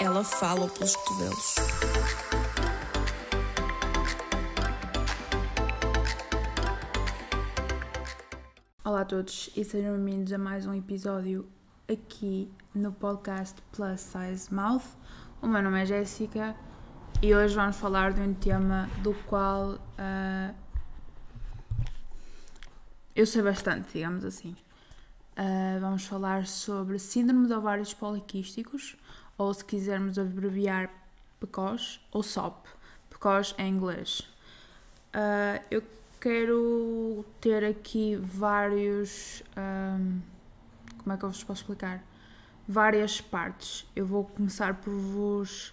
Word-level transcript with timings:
Ela 0.00 0.24
fala 0.24 0.68
pelos 0.68 0.96
cotovelos. 0.96 1.54
Olá 8.82 9.02
a 9.02 9.04
todos 9.04 9.50
e 9.54 9.64
sejam 9.64 9.94
bem-vindos 9.96 10.32
a 10.32 10.38
mais 10.38 10.66
um 10.66 10.74
episódio 10.74 11.46
aqui 11.86 12.50
no 12.74 12.92
podcast 12.92 13.60
Plus 13.72 14.00
Size 14.00 14.52
Mouth. 14.52 14.82
O 15.42 15.46
meu 15.46 15.62
nome 15.62 15.82
é 15.82 15.86
Jéssica 15.86 16.56
e 17.22 17.34
hoje 17.34 17.54
vamos 17.54 17.76
falar 17.76 18.12
de 18.12 18.20
um 18.20 18.34
tema 18.34 18.88
do 19.02 19.14
qual 19.28 19.74
uh, 19.74 20.54
eu 23.14 23.26
sei 23.26 23.42
bastante, 23.42 23.92
digamos 23.92 24.24
assim. 24.24 24.56
Uh, 25.32 25.80
vamos 25.80 26.04
falar 26.04 26.46
sobre 26.46 26.98
Síndrome 26.98 27.46
de 27.46 27.52
Ovários 27.52 27.94
Poliquísticos, 27.94 28.96
ou 29.38 29.52
se 29.54 29.64
quisermos 29.64 30.18
abreviar 30.18 30.90
PCOS, 31.40 32.00
ou 32.12 32.22
SOP. 32.22 32.66
PCOS 33.08 33.54
em 33.58 33.72
inglês. 33.72 34.20
Uh, 35.14 35.62
eu 35.70 35.82
quero 36.20 37.24
ter 37.40 37.64
aqui 37.64 38.16
vários. 38.16 39.42
Um, 39.56 40.20
como 40.98 41.14
é 41.14 41.16
que 41.16 41.24
eu 41.24 41.30
vos 41.30 41.42
posso 41.42 41.62
explicar? 41.62 42.04
Várias 42.68 43.20
partes. 43.20 43.86
Eu 43.96 44.06
vou 44.06 44.24
começar 44.24 44.74
por 44.74 44.92
vos 44.92 45.72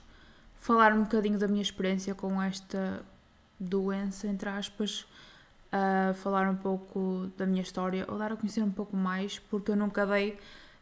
falar 0.56 0.94
um 0.94 1.04
bocadinho 1.04 1.38
da 1.38 1.48
minha 1.48 1.62
experiência 1.62 2.16
com 2.16 2.42
esta 2.42 3.06
doença, 3.60 4.28
entre 4.28 4.50
aspas, 4.50 5.06
uh, 5.72 6.14
falar 6.16 6.50
um 6.50 6.56
pouco 6.56 7.32
da 7.38 7.46
minha 7.46 7.62
história, 7.62 8.06
ou 8.08 8.18
dar 8.18 8.32
a 8.32 8.36
conhecer 8.36 8.62
um 8.62 8.72
pouco 8.72 8.96
mais, 8.96 9.40
porque 9.40 9.72
eu 9.72 9.76
nunca 9.76 10.06
dei 10.06 10.38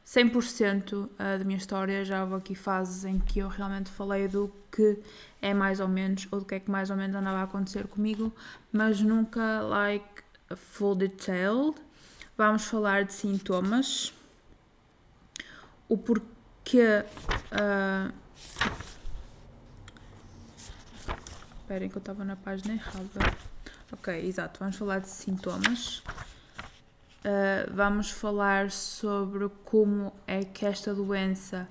100% 0.05 1.09
da 1.17 1.44
minha 1.44 1.58
história. 1.58 2.05
Já 2.05 2.23
houve 2.23 2.36
aqui 2.36 2.55
fases 2.55 3.06
em 3.06 3.19
que 3.19 3.39
eu 3.39 3.47
realmente 3.47 3.89
falei 3.89 4.28
do 4.28 4.52
que 4.72 5.00
é 5.41 5.53
mais 5.53 5.80
ou 5.80 5.88
menos, 5.88 6.28
ou 6.31 6.39
do 6.39 6.45
que 6.45 6.56
é 6.56 6.59
que 6.59 6.69
mais 6.69 6.89
ou 6.89 6.95
menos 6.95 7.16
andava 7.16 7.39
a 7.39 7.44
acontecer 7.44 7.88
comigo, 7.88 8.33
mas 8.72 9.02
nunca 9.02 9.61
like 9.61 10.23
full 10.56 10.95
detailed. 10.95 11.75
Vamos 12.38 12.66
falar 12.66 13.06
de 13.06 13.13
sintomas, 13.13 14.13
o 15.88 15.97
porquê. 15.97 17.06
Uh... 17.52 18.13
Esperem 21.61 21.89
que 21.89 21.95
eu 21.95 22.00
estava 22.00 22.23
na 22.23 22.36
página 22.36 22.73
errada. 22.73 23.55
Ok, 23.95 24.27
exato. 24.27 24.59
Vamos 24.59 24.75
falar 24.75 24.99
de 24.99 25.07
sintomas. 25.07 26.03
Uh, 27.23 27.73
vamos 27.73 28.11
falar 28.11 28.69
sobre 28.69 29.49
como 29.63 30.11
é 30.27 30.43
que 30.43 30.65
esta 30.65 30.93
doença 30.93 31.67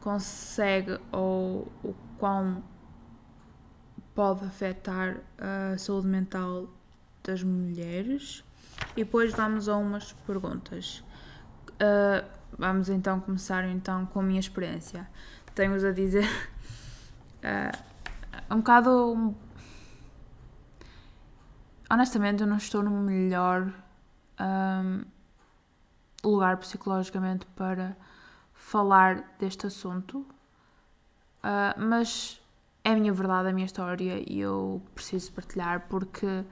consegue 0.00 0.98
ou 1.10 1.70
o 1.82 1.94
quão 2.18 2.62
pode 4.14 4.44
afetar 4.44 5.16
a 5.38 5.76
saúde 5.76 6.06
mental 6.06 6.68
das 7.24 7.42
mulheres. 7.42 8.44
E 8.92 9.02
depois 9.04 9.32
vamos 9.34 9.68
a 9.68 9.76
umas 9.76 10.12
perguntas. 10.24 11.02
Uh, 11.72 12.24
vamos 12.56 12.88
então 12.88 13.18
começar 13.20 13.64
então 13.64 14.06
com 14.06 14.20
a 14.20 14.22
minha 14.22 14.40
experiência. 14.40 15.08
Tenho-vos 15.52 15.82
a 15.82 15.90
dizer 15.90 16.28
uh, 17.42 17.76
um 18.54 18.58
bocado 18.58 19.34
honestamente, 21.90 22.42
eu 22.42 22.46
não 22.46 22.56
estou 22.56 22.82
no 22.82 22.90
melhor 22.90 23.72
um, 24.40 25.04
lugar 26.22 26.56
psicologicamente 26.58 27.46
para 27.56 27.96
falar 28.54 29.36
deste 29.38 29.66
assunto, 29.66 30.18
uh, 30.18 31.78
mas 31.78 32.40
é 32.84 32.92
a 32.92 32.96
minha 32.96 33.12
verdade, 33.12 33.48
a 33.48 33.52
minha 33.52 33.66
história 33.66 34.22
e 34.26 34.40
eu 34.40 34.82
preciso 34.94 35.32
partilhar 35.32 35.86
porque 35.88 36.44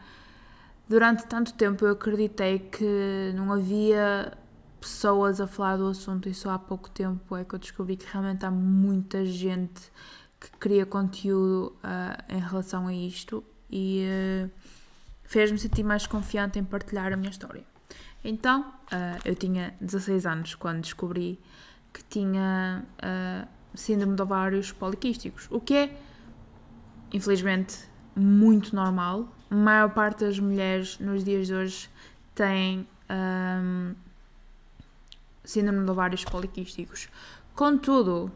durante 0.89 1.27
tanto 1.27 1.55
tempo 1.55 1.85
eu 1.85 1.93
acreditei 1.93 2.59
que 2.59 3.33
não 3.35 3.53
havia 3.53 4.37
pessoas 4.81 5.41
a 5.41 5.47
falar 5.47 5.77
do 5.77 5.89
assunto 5.89 6.29
e 6.29 6.35
só 6.35 6.51
há 6.51 6.59
pouco 6.59 6.91
tempo 6.91 7.37
é 7.37 7.45
que 7.45 7.55
eu 7.55 7.59
descobri 7.59 7.97
que 7.97 8.07
realmente 8.07 8.45
há 8.45 8.51
muita 8.51 9.25
gente 9.25 9.91
que 10.39 10.51
cria 10.59 10.87
conteúdo 10.87 11.75
uh, 11.77 12.33
em 12.33 12.39
relação 12.39 12.87
a 12.87 12.95
isto 12.95 13.43
e 13.71 14.07
uh, 14.47 14.51
fez-me 15.27 15.59
sentir 15.59 15.83
mais 15.83 16.07
confiante 16.07 16.59
em 16.59 16.65
partilhar 16.65 17.13
a 17.13 17.17
minha 17.17 17.31
história. 17.31 17.65
Então, 18.25 18.63
uh, 18.63 19.21
eu 19.25 19.35
tinha 19.35 19.75
16 19.81 20.27
anos 20.27 20.55
quando 20.55 20.81
descobri 20.81 21.39
que 21.93 22.03
tinha 22.05 22.85
uh, 22.99 23.49
síndrome 23.75 24.17
de 24.17 24.23
ovários 24.23 24.73
poliquísticos, 24.73 25.47
o 25.51 25.61
que 25.61 25.75
é, 25.75 26.01
infelizmente, 27.13 27.79
muito 28.15 28.75
normal. 28.75 29.29
A 29.51 29.55
maior 29.55 29.91
parte 29.91 30.25
das 30.25 30.39
mulheres 30.39 30.99
nos 30.99 31.23
dias 31.23 31.47
de 31.47 31.55
hoje 31.55 31.91
tem 32.35 32.87
um, 33.11 33.95
síndrome 35.45 35.85
de 35.85 35.91
ovários 35.91 36.25
poliquísticos. 36.25 37.09
Contudo, 37.55 38.31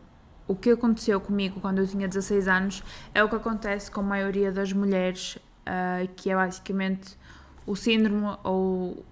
o 0.46 0.54
que 0.54 0.70
aconteceu 0.70 1.20
comigo 1.20 1.60
quando 1.60 1.78
eu 1.78 1.86
tinha 1.86 2.06
16 2.06 2.48
anos 2.48 2.82
é 3.14 3.22
o 3.22 3.28
que 3.28 3.36
acontece 3.36 3.90
com 3.90 4.00
a 4.00 4.04
maioria 4.04 4.52
das 4.52 4.72
mulheres 4.72 5.38
uh, 5.66 6.08
que 6.16 6.30
é 6.30 6.34
basicamente 6.34 7.16
o 7.66 7.76
síndrome 7.76 8.36
ou 8.42 9.04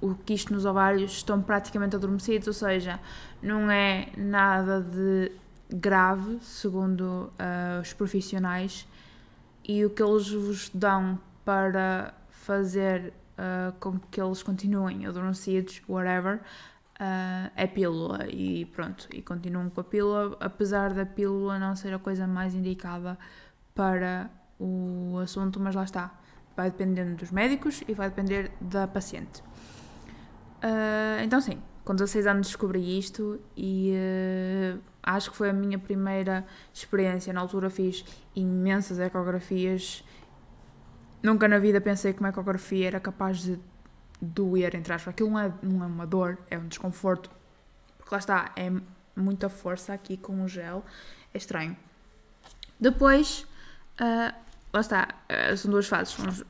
o 0.00 0.14
quisto 0.14 0.52
nos 0.52 0.66
ovários 0.66 1.12
estão 1.12 1.40
praticamente 1.40 1.96
adormecidos, 1.96 2.46
ou 2.46 2.52
seja, 2.52 3.00
não 3.42 3.70
é 3.70 4.08
nada 4.16 4.82
de 4.82 5.32
grave, 5.70 6.38
segundo 6.42 7.02
uh, 7.32 7.80
os 7.80 7.92
profissionais, 7.92 8.86
e 9.66 9.84
o 9.84 9.90
que 9.90 10.02
eles 10.02 10.30
vos 10.30 10.68
dão 10.68 11.18
para 11.44 12.12
fazer 12.28 13.14
uh, 13.38 13.72
com 13.80 13.98
que 13.98 14.20
eles 14.20 14.42
continuem 14.42 15.06
adormecidos, 15.06 15.80
whatever, 15.88 16.36
uh, 16.36 17.50
é 17.56 17.66
pílula 17.66 18.26
e 18.28 18.66
pronto, 18.66 19.08
e 19.10 19.22
continuam 19.22 19.70
com 19.70 19.80
a 19.80 19.84
pílula, 19.84 20.36
apesar 20.40 20.92
da 20.92 21.06
pílula 21.06 21.58
não 21.58 21.74
ser 21.74 21.94
a 21.94 21.98
coisa 21.98 22.26
mais 22.26 22.54
indicada 22.54 23.18
para 23.74 24.30
o 24.58 25.18
assunto, 25.22 25.60
mas 25.60 25.74
lá 25.74 25.84
está. 25.84 26.14
Vai 26.56 26.70
dependendo 26.70 27.16
dos 27.16 27.30
médicos 27.30 27.82
e 27.88 27.94
vai 27.94 28.08
depender 28.08 28.52
da 28.60 28.86
paciente. 28.86 29.42
Uh, 30.62 31.22
então, 31.22 31.40
sim, 31.40 31.60
com 31.84 31.94
16 31.94 32.26
anos 32.26 32.46
descobri 32.46 32.98
isto 32.98 33.40
e 33.56 33.92
uh, 33.92 34.80
acho 35.02 35.30
que 35.30 35.36
foi 35.36 35.50
a 35.50 35.52
minha 35.52 35.78
primeira 35.78 36.46
experiência. 36.72 37.32
Na 37.32 37.40
altura 37.40 37.68
fiz 37.68 38.04
imensas 38.34 38.98
ecografias. 38.98 40.02
Nunca 41.22 41.46
na 41.46 41.58
vida 41.58 41.80
pensei 41.80 42.12
que 42.12 42.20
uma 42.20 42.30
ecografia 42.30 42.86
era 42.86 43.00
capaz 43.00 43.42
de 43.42 43.58
doer, 44.20 44.74
entre 44.74 44.92
aspas. 44.92 45.12
Aquilo 45.12 45.30
não 45.30 45.40
é, 45.40 45.52
não 45.62 45.84
é 45.84 45.86
uma 45.86 46.06
dor, 46.06 46.38
é 46.50 46.56
um 46.56 46.66
desconforto. 46.66 47.30
Porque 47.98 48.14
lá 48.14 48.18
está, 48.18 48.52
é 48.56 48.72
muita 49.14 49.48
força 49.48 49.92
aqui 49.92 50.16
com 50.16 50.42
o 50.42 50.48
gel. 50.48 50.84
É 51.32 51.38
estranho. 51.38 51.76
Depois, 52.80 53.46
uh, 54.00 54.34
lá 54.74 54.80
está, 54.80 55.08
uh, 55.30 55.56
são 55.56 55.70
duas 55.70 55.86
fases. 55.86 56.14
São 56.14 56.28
os, 56.28 56.44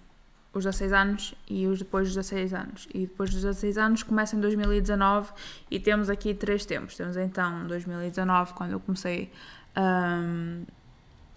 os 0.55 0.65
16 0.65 0.93
anos 0.93 1.35
e 1.49 1.67
os 1.67 1.81
depois 1.81 2.09
dos 2.09 2.17
16 2.17 2.55
anos. 2.55 2.89
E 2.95 3.01
depois 3.01 3.31
dos 3.31 3.43
16 3.43 3.77
anos 3.77 4.03
começa 4.03 4.35
em 4.35 4.41
2019 4.41 5.33
e 5.71 5.79
temos 5.79 6.09
aqui 6.09 6.33
três 6.33 6.65
tempos. 6.65 6.97
Temos 6.97 7.17
então 7.17 7.67
2019, 7.67 8.55
quando 8.55 8.73
eu 8.73 8.81
comecei 8.81 9.31
um, 9.77 10.65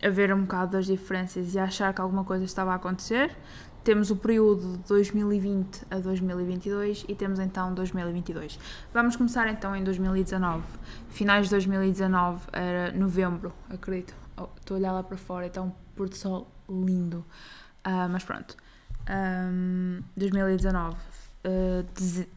a 0.01 0.09
ver 0.09 0.33
um 0.33 0.41
bocado 0.41 0.71
das 0.73 0.85
diferenças 0.85 1.53
e 1.53 1.59
a 1.59 1.65
achar 1.65 1.93
que 1.93 1.99
alguma 1.99 2.23
coisa 2.23 2.45
estava 2.45 2.71
a 2.71 2.75
acontecer. 2.75 3.35
Temos 3.83 4.11
o 4.11 4.17
período 4.17 4.77
de 4.77 4.89
2020 4.89 5.85
a 5.89 5.99
2022 5.99 7.05
e 7.07 7.15
temos 7.15 7.39
então 7.39 7.73
2022. 7.73 8.59
Vamos 8.93 9.15
começar 9.15 9.47
então 9.47 9.75
em 9.75 9.83
2019. 9.83 10.61
Finais 11.09 11.45
de 11.45 11.51
2019 11.51 12.47
era 12.51 12.91
novembro, 12.91 13.53
acredito. 13.69 14.13
Oh, 14.35 14.49
estou 14.57 14.75
a 14.75 14.79
olhar 14.79 14.91
lá 14.91 15.01
para 15.01 15.17
fora, 15.17 15.47
então 15.47 15.73
pôr 15.95 16.09
do 16.09 16.15
sol 16.15 16.51
lindo. 16.69 17.25
Uh, 17.85 18.09
mas 18.09 18.23
pronto. 18.23 18.55
Um, 19.09 20.01
2019. 20.15 20.95
Uh, 21.45 22.27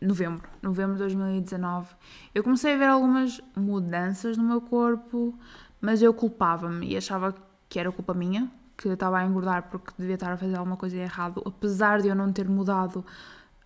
novembro. 0.00 0.48
Novembro 0.62 0.94
de 0.94 1.00
2019. 1.00 1.88
Eu 2.34 2.42
comecei 2.42 2.74
a 2.74 2.76
ver 2.76 2.88
algumas 2.88 3.40
mudanças 3.56 4.36
no 4.36 4.44
meu 4.44 4.60
corpo, 4.60 5.34
mas 5.80 6.02
eu 6.02 6.12
culpava-me 6.12 6.92
e 6.92 6.96
achava 6.96 7.34
que 7.68 7.78
era 7.78 7.90
culpa 7.90 8.14
minha, 8.14 8.50
que 8.76 8.88
estava 8.88 9.18
a 9.18 9.26
engordar 9.26 9.68
porque 9.70 9.92
devia 9.98 10.14
estar 10.14 10.32
a 10.32 10.36
fazer 10.36 10.56
alguma 10.56 10.76
coisa 10.76 10.96
errado, 10.96 11.42
apesar 11.44 12.00
de 12.00 12.08
eu 12.08 12.14
não 12.14 12.32
ter 12.32 12.48
mudado 12.48 13.04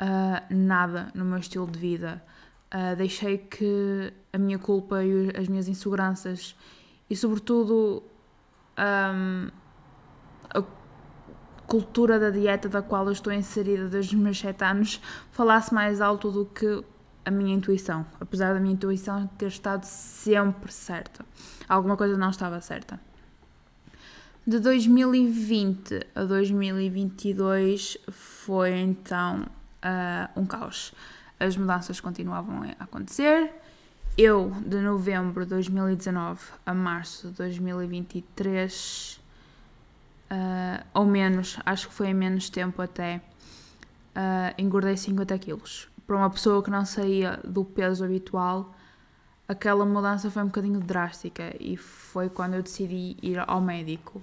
uh, 0.00 0.54
nada 0.54 1.08
no 1.14 1.24
meu 1.24 1.38
estilo 1.38 1.70
de 1.70 1.78
vida. 1.78 2.22
Uh, 2.72 2.96
deixei 2.96 3.36
que 3.36 4.12
a 4.32 4.38
minha 4.38 4.58
culpa 4.58 5.04
e 5.04 5.30
as 5.36 5.46
minhas 5.48 5.68
inseguranças 5.68 6.56
e, 7.10 7.14
sobretudo, 7.14 8.02
um, 8.78 9.50
a 10.54 10.62
cultura 11.66 12.18
da 12.18 12.30
dieta 12.30 12.68
da 12.68 12.82
qual 12.82 13.06
eu 13.06 13.12
estou 13.12 13.32
inserida 13.32 13.88
desde 13.88 14.16
os 14.16 14.22
meus 14.22 14.38
7 14.38 14.64
anos 14.64 15.00
falasse 15.30 15.72
mais 15.72 16.00
alto 16.00 16.30
do 16.30 16.44
que 16.46 16.84
a 17.24 17.30
minha 17.30 17.54
intuição, 17.54 18.04
apesar 18.20 18.52
da 18.52 18.60
minha 18.60 18.74
intuição 18.74 19.26
ter 19.38 19.46
estado 19.46 19.84
sempre 19.84 20.72
certa. 20.72 21.24
Alguma 21.68 21.96
coisa 21.96 22.16
não 22.16 22.30
estava 22.30 22.60
certa. 22.60 23.00
De 24.44 24.58
2020 24.58 26.00
a 26.16 26.24
2022 26.24 27.96
foi 28.10 28.76
então 28.80 29.46
uh, 29.84 30.40
um 30.40 30.44
caos. 30.44 30.92
As 31.38 31.56
mudanças 31.56 32.00
continuavam 32.00 32.62
a 32.62 32.82
acontecer. 32.82 33.52
Eu, 34.18 34.50
de 34.66 34.80
novembro 34.80 35.44
de 35.44 35.50
2019 35.50 36.40
a 36.66 36.74
março 36.74 37.28
de 37.28 37.34
2023, 37.34 39.21
uh, 40.32 40.84
ou 40.94 41.04
menos, 41.04 41.58
acho 41.64 41.88
que 41.88 41.94
foi 41.94 42.08
em 42.08 42.14
menos 42.14 42.48
tempo 42.48 42.80
até, 42.80 43.20
uh, 44.16 44.54
engordei 44.56 44.96
50 44.96 45.38
quilos. 45.38 45.88
Para 46.06 46.16
uma 46.16 46.30
pessoa 46.30 46.62
que 46.62 46.70
não 46.70 46.84
saía 46.84 47.38
do 47.44 47.64
peso 47.64 48.04
habitual, 48.04 48.74
aquela 49.46 49.84
mudança 49.84 50.30
foi 50.30 50.42
um 50.42 50.46
bocadinho 50.46 50.80
drástica 50.80 51.54
e 51.60 51.76
foi 51.76 52.28
quando 52.28 52.54
eu 52.54 52.62
decidi 52.62 53.16
ir 53.22 53.38
ao 53.46 53.60
médico. 53.60 54.18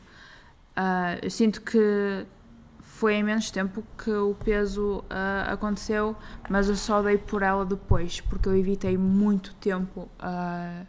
Uh, 0.75 1.19
eu 1.21 1.29
sinto 1.29 1.61
que 1.61 2.25
foi 2.99 3.13
em 3.13 3.23
menos 3.23 3.49
tempo 3.49 3.81
que 3.97 4.11
o 4.11 4.35
peso 4.35 4.99
uh, 4.99 5.53
aconteceu, 5.53 6.17
mas 6.49 6.67
eu 6.67 6.75
só 6.75 7.01
dei 7.01 7.17
por 7.17 7.41
ela 7.43 7.65
depois, 7.65 8.19
porque 8.19 8.49
eu 8.49 8.57
evitei 8.57 8.97
muito 8.97 9.53
tempo 9.55 10.09
uh, 10.19 10.85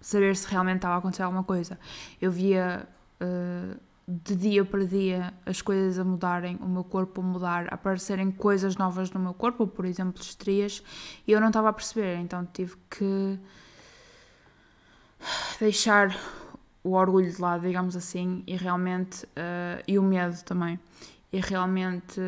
saber 0.00 0.34
se 0.34 0.48
realmente 0.48 0.76
estava 0.76 0.96
a 0.96 0.98
acontecer 0.98 1.22
alguma 1.22 1.44
coisa. 1.44 1.78
Eu 2.20 2.32
via 2.32 2.84
uh, 3.20 3.76
de 4.24 4.36
dia 4.36 4.64
para 4.64 4.84
dia 4.84 5.32
as 5.46 5.62
coisas 5.62 5.98
a 5.98 6.04
mudarem, 6.04 6.56
o 6.60 6.66
meu 6.66 6.84
corpo 6.84 7.20
a 7.20 7.24
mudar, 7.24 7.66
a 7.70 7.74
aparecerem 7.74 8.30
coisas 8.30 8.76
novas 8.76 9.10
no 9.10 9.18
meu 9.18 9.32
corpo, 9.32 9.66
por 9.66 9.84
exemplo, 9.84 10.20
estrias, 10.20 10.82
e 11.26 11.32
eu 11.32 11.40
não 11.40 11.48
estava 11.48 11.70
a 11.70 11.72
perceber, 11.72 12.16
então 12.16 12.46
tive 12.52 12.76
que 12.90 13.38
deixar 15.58 16.14
o 16.84 16.92
orgulho 16.92 17.30
de 17.30 17.40
lado, 17.40 17.62
digamos 17.62 17.96
assim, 17.96 18.42
e 18.46 18.56
realmente, 18.56 19.24
uh, 19.24 19.82
e 19.86 19.98
o 19.98 20.02
medo 20.02 20.42
também, 20.44 20.78
e 21.32 21.40
realmente 21.40 22.20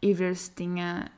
ir 0.00 0.14
ver 0.14 0.36
se 0.36 0.50
tinha 0.50 1.10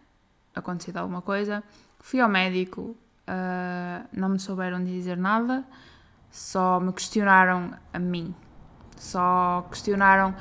acontecido 0.55 0.97
alguma 0.97 1.23
coisa. 1.23 1.63
Fui 2.01 2.19
ao 2.19 2.29
médico, 2.29 2.97
uh, 3.29 4.09
não 4.13 4.31
me 4.31 4.39
souberam 4.39 4.83
dizer 4.83 5.17
nada, 5.17 5.65
só 6.31 6.81
me 6.81 6.93
questionaram 6.93 7.73
a 7.93 7.99
mim, 7.99 8.35
só 8.97 9.67
questionaram 9.71 10.35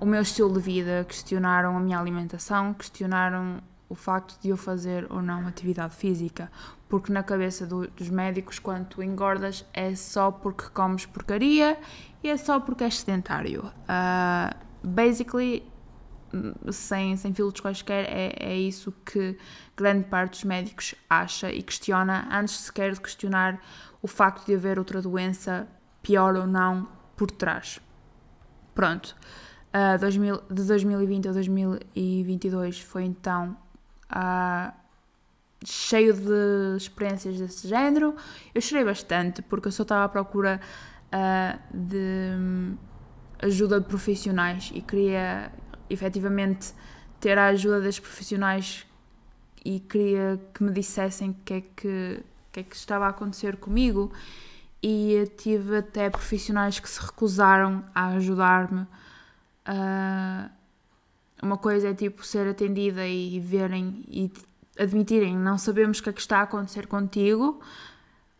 o 0.00 0.06
meu 0.06 0.22
estilo 0.22 0.52
de 0.52 0.60
vida, 0.60 1.04
questionaram 1.08 1.76
a 1.76 1.80
minha 1.80 1.98
alimentação, 1.98 2.72
questionaram 2.72 3.60
o 3.88 3.94
facto 3.94 4.38
de 4.40 4.50
eu 4.50 4.56
fazer 4.56 5.06
ou 5.10 5.22
não 5.22 5.46
atividade 5.46 5.94
física, 5.94 6.50
porque 6.88 7.12
na 7.12 7.22
cabeça 7.22 7.66
do, 7.66 7.88
dos 7.88 8.10
médicos, 8.10 8.58
quando 8.58 8.86
tu 8.86 9.02
engordas, 9.02 9.64
é 9.72 9.94
só 9.94 10.30
porque 10.30 10.68
comes 10.70 11.06
porcaria 11.06 11.78
e 12.22 12.28
é 12.28 12.36
só 12.36 12.60
porque 12.60 12.84
és 12.84 12.98
sedentário. 12.98 13.64
Uh, 13.64 14.54
basically, 14.86 15.64
sem, 16.70 17.16
sem 17.16 17.32
filtros 17.32 17.60
quaisquer, 17.60 18.04
é, 18.08 18.34
é 18.38 18.56
isso 18.56 18.92
que 19.04 19.36
grande 19.76 20.04
parte 20.04 20.32
dos 20.32 20.44
médicos 20.44 20.94
acha 21.08 21.50
e 21.50 21.62
questiona, 21.62 22.28
antes 22.30 22.56
sequer 22.56 22.92
de 22.92 23.00
questionar 23.00 23.60
o 24.02 24.06
facto 24.06 24.46
de 24.46 24.54
haver 24.54 24.78
outra 24.78 25.00
doença, 25.00 25.66
pior 26.02 26.36
ou 26.36 26.46
não, 26.46 26.88
por 27.16 27.30
trás. 27.30 27.80
Pronto. 28.78 29.16
Uh, 29.74 29.98
2000, 29.98 30.42
de 30.52 30.62
2020 30.62 31.28
a 31.30 31.32
2022 31.32 32.78
foi 32.78 33.02
então 33.02 33.56
uh, 34.08 34.72
cheio 35.64 36.14
de 36.14 36.76
experiências 36.76 37.40
desse 37.40 37.66
género. 37.66 38.14
Eu 38.54 38.60
chorei 38.60 38.84
bastante 38.84 39.42
porque 39.42 39.66
eu 39.66 39.72
só 39.72 39.82
estava 39.82 40.04
à 40.04 40.08
procura 40.08 40.60
uh, 41.06 41.76
de 41.76 42.36
hum, 42.38 42.76
ajuda 43.40 43.80
de 43.80 43.88
profissionais 43.88 44.70
e 44.72 44.80
queria 44.80 45.50
efetivamente 45.90 46.72
ter 47.18 47.36
a 47.36 47.48
ajuda 47.48 47.80
das 47.80 47.98
profissionais 47.98 48.86
e 49.64 49.80
queria 49.80 50.40
que 50.54 50.62
me 50.62 50.70
dissessem 50.70 51.30
o 51.30 51.36
que 51.44 51.54
é 51.54 51.60
que, 51.62 52.22
que, 52.52 52.60
é 52.60 52.62
que 52.62 52.76
estava 52.76 53.06
a 53.06 53.08
acontecer 53.08 53.56
comigo 53.56 54.12
e 54.82 55.30
tive 55.36 55.78
até 55.78 56.08
profissionais 56.08 56.78
que 56.78 56.88
se 56.88 57.00
recusaram 57.00 57.84
a 57.94 58.08
ajudar-me. 58.08 58.82
Uh, 59.66 60.50
uma 61.42 61.58
coisa 61.58 61.88
é 61.88 61.94
tipo 61.94 62.24
ser 62.24 62.48
atendida 62.48 63.06
e 63.06 63.38
verem 63.38 64.04
e 64.08 64.32
admitirem 64.78 65.36
não 65.36 65.58
sabemos 65.58 65.98
o 65.98 66.02
que 66.02 66.10
é 66.10 66.12
que 66.12 66.20
está 66.20 66.38
a 66.38 66.42
acontecer 66.42 66.86
contigo, 66.86 67.60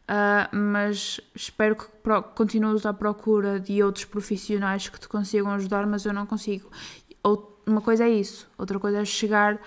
uh, 0.08 0.56
mas 0.56 1.20
espero 1.34 1.76
que 1.76 1.86
continues 2.34 2.86
à 2.86 2.92
procura 2.92 3.58
de 3.58 3.82
outros 3.82 4.04
profissionais 4.04 4.88
que 4.88 4.98
te 4.98 5.08
consigam 5.08 5.50
ajudar, 5.52 5.86
mas 5.86 6.04
eu 6.04 6.12
não 6.12 6.26
consigo. 6.26 6.70
Uma 7.66 7.82
coisa 7.82 8.04
é 8.04 8.08
isso, 8.08 8.48
outra 8.56 8.78
coisa 8.80 9.02
é 9.02 9.04
chegar 9.04 9.60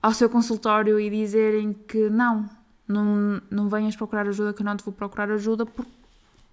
ao 0.00 0.14
seu 0.14 0.28
consultório 0.30 1.00
e 1.00 1.10
dizerem 1.10 1.72
que 1.72 2.08
não, 2.08 2.48
não, 2.86 3.42
não 3.50 3.68
venhas 3.68 3.96
procurar 3.96 4.28
ajuda, 4.28 4.52
que 4.52 4.62
eu 4.62 4.66
não 4.66 4.76
te 4.76 4.84
vou 4.84 4.92
procurar 4.92 5.28
ajuda, 5.30 5.66
porque, 5.66 5.90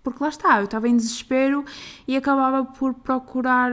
porque 0.03 0.23
lá 0.23 0.29
está, 0.29 0.59
eu 0.59 0.65
estava 0.65 0.87
em 0.87 0.95
desespero 0.95 1.65
e 2.07 2.15
acabava 2.15 2.65
por 2.65 2.93
procurar 2.93 3.71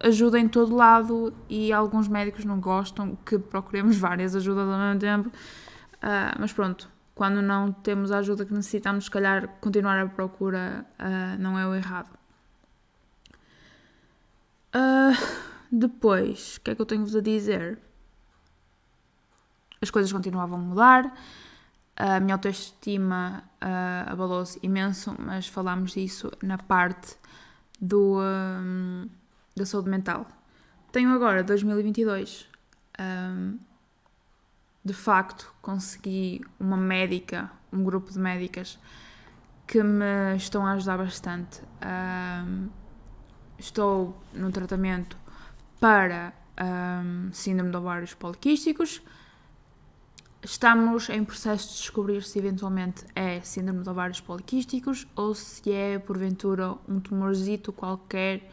ajuda 0.00 0.38
em 0.38 0.48
todo 0.48 0.74
lado 0.74 1.32
e 1.48 1.72
alguns 1.72 2.08
médicos 2.08 2.44
não 2.44 2.58
gostam 2.58 3.16
que 3.24 3.38
procuremos 3.38 3.96
várias 3.96 4.34
ajudas 4.34 4.66
ao 4.68 4.78
mesmo 4.78 5.00
tempo. 5.00 5.28
Uh, 5.28 6.34
mas 6.38 6.52
pronto, 6.52 6.90
quando 7.14 7.42
não 7.42 7.70
temos 7.70 8.10
a 8.10 8.18
ajuda 8.18 8.46
que 8.46 8.54
necessitamos, 8.54 9.04
se 9.04 9.10
calhar 9.10 9.48
continuar 9.60 9.98
a 10.00 10.06
procura 10.08 10.86
uh, 10.98 11.40
não 11.40 11.58
é 11.58 11.66
o 11.66 11.74
errado. 11.74 12.08
Uh, 14.74 15.14
depois, 15.70 16.56
o 16.56 16.60
que 16.62 16.70
é 16.70 16.74
que 16.74 16.80
eu 16.80 16.86
tenho-vos 16.86 17.14
a 17.14 17.20
dizer? 17.20 17.78
As 19.82 19.90
coisas 19.90 20.10
continuavam 20.12 20.58
a 20.58 20.62
mudar, 20.62 21.14
a 22.00 22.20
minha 22.20 22.34
autoestima 22.34 23.44
uh, 23.62 24.12
abalou-se 24.12 24.58
imenso, 24.62 25.14
mas 25.18 25.46
falámos 25.46 25.92
disso 25.92 26.30
na 26.42 26.56
parte 26.56 27.16
do. 27.80 28.18
Um, 28.20 29.08
da 29.54 29.66
saúde 29.66 29.90
mental. 29.90 30.26
Tenho 30.90 31.10
agora 31.10 31.42
2022. 31.42 32.48
Um, 32.98 33.58
de 34.82 34.94
facto, 34.94 35.52
consegui 35.60 36.40
uma 36.58 36.76
médica, 36.76 37.50
um 37.72 37.84
grupo 37.84 38.10
de 38.10 38.18
médicas 38.18 38.78
que 39.66 39.82
me 39.82 40.34
estão 40.36 40.66
a 40.66 40.72
ajudar 40.72 40.96
bastante. 40.96 41.60
Um, 41.84 42.70
estou 43.58 44.18
no 44.32 44.50
tratamento 44.50 45.16
para 45.78 46.32
síndrome 47.32 47.70
de 47.70 47.76
ovários 47.76 48.14
poliquísticos. 48.14 49.02
Estamos 50.42 51.08
em 51.10 51.24
processo 51.24 51.68
de 51.68 51.74
descobrir 51.74 52.22
se 52.22 52.38
eventualmente 52.38 53.04
é 53.14 53.40
síndrome 53.40 53.82
de 53.82 53.90
ovários 53.90 54.20
poliquísticos 54.20 55.06
ou 55.14 55.34
se 55.34 55.70
é 55.70 55.98
porventura 55.98 56.76
um 56.88 56.98
tumorzito 56.98 57.72
qualquer 57.72 58.50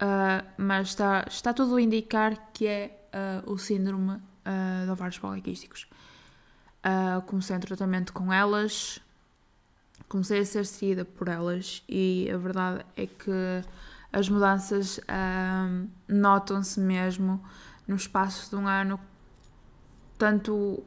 Uh, 0.00 0.40
mas 0.56 0.88
está, 0.88 1.26
está 1.28 1.52
tudo 1.52 1.76
a 1.76 1.82
indicar 1.82 2.52
que 2.54 2.66
é 2.66 3.06
uh, 3.44 3.52
o 3.52 3.58
síndrome 3.58 4.12
uh, 4.12 4.84
de 4.86 4.90
ovários 4.90 5.18
poliquísticos. 5.18 5.86
comecei 7.26 7.54
um 7.54 7.60
tratamento 7.60 8.10
com 8.14 8.32
elas, 8.32 8.98
comecei 10.08 10.40
a 10.40 10.44
ser 10.46 10.64
seguida 10.64 11.04
por 11.04 11.28
elas 11.28 11.84
e 11.86 12.30
a 12.32 12.38
verdade 12.38 12.86
é 12.96 13.06
que 13.06 13.62
as 14.10 14.30
mudanças 14.30 14.98
notam-se 16.08 16.80
mesmo 16.80 17.44
no 17.86 17.96
espaço 17.96 18.48
de 18.48 18.56
um 18.56 18.66
ano. 18.66 18.98
Tanto 20.16 20.82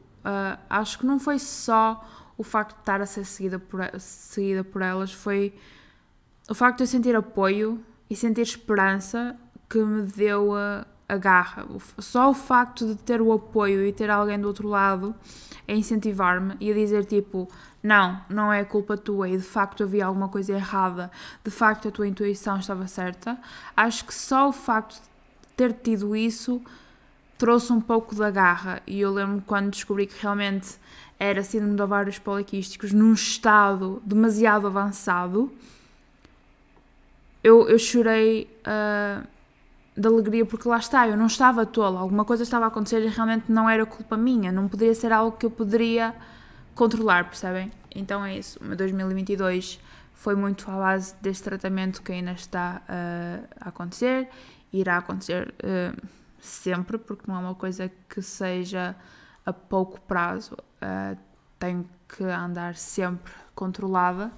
acho 0.70 1.00
que 1.00 1.06
não 1.06 1.20
foi 1.20 1.40
só 1.40 2.04
o 2.38 2.44
facto 2.44 2.76
de 2.76 2.82
estar 2.82 3.02
a 3.02 3.06
ser 3.06 3.26
seguida 3.26 3.60
por, 3.60 3.80
seguida 4.00 4.64
por 4.64 4.82
elas, 4.82 5.14
foi 5.14 5.54
o 6.50 6.56
facto 6.56 6.78
de 6.78 6.84
eu 6.84 6.88
sentir 6.88 7.16
apoio 7.16 7.84
e 8.10 8.16
sentir 8.16 8.42
esperança 8.42 9.36
que 9.70 9.80
me 9.80 10.04
deu 10.04 10.56
a, 10.56 10.86
a 11.08 11.18
garra. 11.18 11.66
Só 12.00 12.30
o 12.30 12.34
facto 12.34 12.86
de 12.88 12.96
ter 12.96 13.22
o 13.22 13.32
apoio 13.32 13.86
e 13.86 13.94
ter 13.94 14.10
alguém 14.10 14.40
do 14.40 14.48
outro 14.48 14.68
lado 14.68 15.16
a 15.68 15.74
incentivar-me 15.74 16.56
e 16.60 16.72
a 16.72 16.74
dizer 16.74 17.06
tipo, 17.06 17.50
não, 17.82 18.22
não 18.30 18.52
é 18.52 18.64
culpa 18.64 18.98
tua 18.98 19.30
e 19.30 19.38
de 19.38 19.44
facto 19.44 19.84
havia 19.84 20.06
alguma 20.06 20.28
coisa 20.28 20.54
errada, 20.54 21.12
de 21.44 21.52
facto 21.52 21.88
a 21.88 21.92
tua 21.92 22.08
intuição 22.08 22.58
estava 22.58 22.88
certa. 22.88 23.38
Acho 23.76 24.06
que 24.06 24.14
só 24.14 24.50
o 24.50 24.52
facto 24.52 24.96
de 24.96 25.54
ter 25.56 25.74
tido 25.74 26.16
isso 26.16 26.62
trouxe 27.44 27.74
um 27.74 27.82
pouco 27.82 28.16
da 28.16 28.32
garra 28.32 28.82
e 28.88 29.02
eu 29.02 29.12
lembro 29.12 29.44
quando 29.46 29.70
descobri 29.70 30.08
que 30.08 30.16
realmente 30.22 30.78
era 31.20 31.44
síndrome 31.44 31.76
de 31.76 31.82
ovários 31.82 32.18
poliquísticos 32.18 32.94
num 32.94 33.12
estado 33.12 34.02
demasiado 34.06 34.66
avançado 34.66 35.52
eu, 37.44 37.68
eu 37.68 37.78
chorei 37.78 38.50
uh, 38.66 39.28
de 39.94 40.08
alegria, 40.08 40.46
porque 40.46 40.70
lá 40.70 40.78
está, 40.78 41.06
eu 41.06 41.18
não 41.18 41.26
estava 41.26 41.66
tola, 41.66 42.00
alguma 42.00 42.24
coisa 42.24 42.44
estava 42.44 42.64
a 42.64 42.70
acontecer 42.70 43.02
e 43.02 43.10
realmente 43.10 43.52
não 43.52 43.70
era 43.70 43.86
culpa 43.86 44.16
minha, 44.16 44.50
não 44.50 44.70
poderia 44.70 44.96
ser 44.96 45.12
algo 45.12 45.36
que 45.36 45.46
eu 45.46 45.52
poderia 45.52 46.16
controlar, 46.74 47.26
percebem? 47.26 47.74
Então 47.94 48.24
é 48.24 48.38
isso, 48.38 48.58
o 48.62 48.64
meu 48.64 48.78
2022 48.78 49.82
foi 50.14 50.34
muito 50.34 50.72
à 50.72 50.78
base 50.78 51.14
deste 51.22 51.44
tratamento 51.44 52.02
que 52.02 52.14
ainda 52.14 52.32
está 52.32 52.82
uh, 52.88 53.46
a 53.60 53.68
acontecer, 53.68 54.30
irá 54.72 54.96
acontecer 54.96 55.54
uh, 55.62 56.23
sempre, 56.44 56.98
porque 56.98 57.24
não 57.28 57.36
é 57.36 57.40
uma 57.40 57.56
coisa 57.56 57.92
que 58.10 58.22
seja 58.22 58.96
a 59.46 59.54
pouco 59.54 60.00
prazo, 60.02 60.54
uh, 60.54 61.18
tenho 61.58 61.88
que 62.08 62.24
andar 62.24 62.76
sempre 62.76 63.34
controlada, 63.56 64.32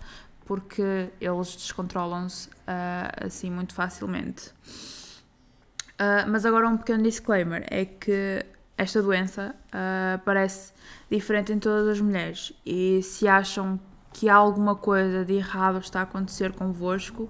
porque 0.46 1.10
eles 1.20 1.56
descontrolam-se 1.56 2.50
uh, 2.50 3.26
assim 3.26 3.50
muito 3.50 3.74
facilmente. 3.74 4.50
Uh, 5.96 6.30
mas 6.30 6.46
agora 6.46 6.68
um 6.68 6.78
pequeno 6.78 7.04
disclaimer, 7.04 7.66
é 7.70 7.86
que 7.86 8.46
esta 8.78 9.02
doença 9.02 9.56
uh, 9.68 10.20
parece 10.24 10.74
diferente 11.10 11.54
em 11.54 11.60
todas 11.60 11.88
as 11.88 12.02
mulheres 12.02 12.54
e 12.66 13.02
se 13.02 13.28
acham 13.28 13.80
que 14.12 14.30
alguma 14.30 14.76
coisa 14.76 15.26
de 15.26 15.34
errado 15.34 15.80
está 15.80 16.02
a 16.02 16.04
acontecer 16.04 16.54
convosco, 16.54 17.30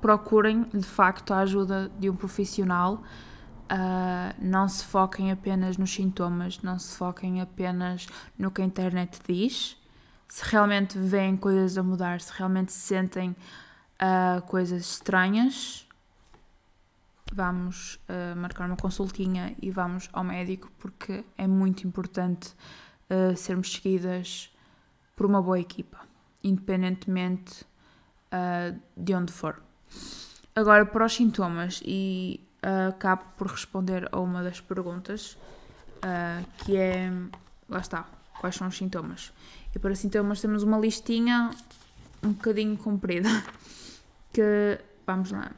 procurem 0.00 0.64
de 0.72 0.86
facto 0.86 1.32
a 1.32 1.38
ajuda 1.38 1.90
de 1.98 2.10
um 2.10 2.16
profissional. 2.16 3.02
Uh, 3.64 4.34
não 4.38 4.68
se 4.68 4.84
foquem 4.84 5.32
apenas 5.32 5.78
nos 5.78 5.92
sintomas, 5.92 6.60
não 6.60 6.78
se 6.78 6.96
foquem 6.96 7.40
apenas 7.40 8.06
no 8.38 8.50
que 8.50 8.60
a 8.60 8.64
internet 8.64 9.18
diz. 9.26 9.76
Se 10.28 10.44
realmente 10.44 10.98
veem 10.98 11.36
coisas 11.36 11.78
a 11.78 11.82
mudar, 11.82 12.20
se 12.20 12.30
realmente 12.36 12.72
sentem 12.72 13.30
uh, 13.30 14.42
coisas 14.42 14.82
estranhas, 14.82 15.88
vamos 17.32 17.94
uh, 18.08 18.36
marcar 18.36 18.66
uma 18.66 18.76
consultinha 18.76 19.54
e 19.60 19.70
vamos 19.70 20.10
ao 20.12 20.22
médico 20.22 20.70
porque 20.78 21.24
é 21.36 21.46
muito 21.46 21.86
importante 21.86 22.54
sermos 23.36 23.70
seguidas 23.70 24.50
por 25.14 25.26
uma 25.26 25.40
boa 25.40 25.60
equipa, 25.60 26.00
independentemente 26.42 27.64
de 28.96 29.14
onde 29.14 29.30
for. 29.30 29.62
Agora, 30.56 30.86
para 30.86 31.04
os 31.04 31.14
sintomas, 31.14 31.82
e 31.84 32.43
acabo 32.88 33.24
por 33.36 33.48
responder 33.48 34.08
a 34.10 34.20
uma 34.20 34.42
das 34.42 34.60
perguntas, 34.60 35.36
que 36.58 36.76
é, 36.76 37.10
lá 37.68 37.80
está, 37.80 38.06
quais 38.40 38.56
são 38.56 38.68
os 38.68 38.76
sintomas. 38.76 39.32
E 39.74 39.78
para 39.78 39.94
sintomas 39.94 40.40
temos 40.40 40.62
uma 40.62 40.78
listinha 40.78 41.50
um 42.22 42.32
bocadinho 42.32 42.76
comprida, 42.76 43.28
que, 44.32 44.78
vamos 45.06 45.30
lá, 45.30 45.50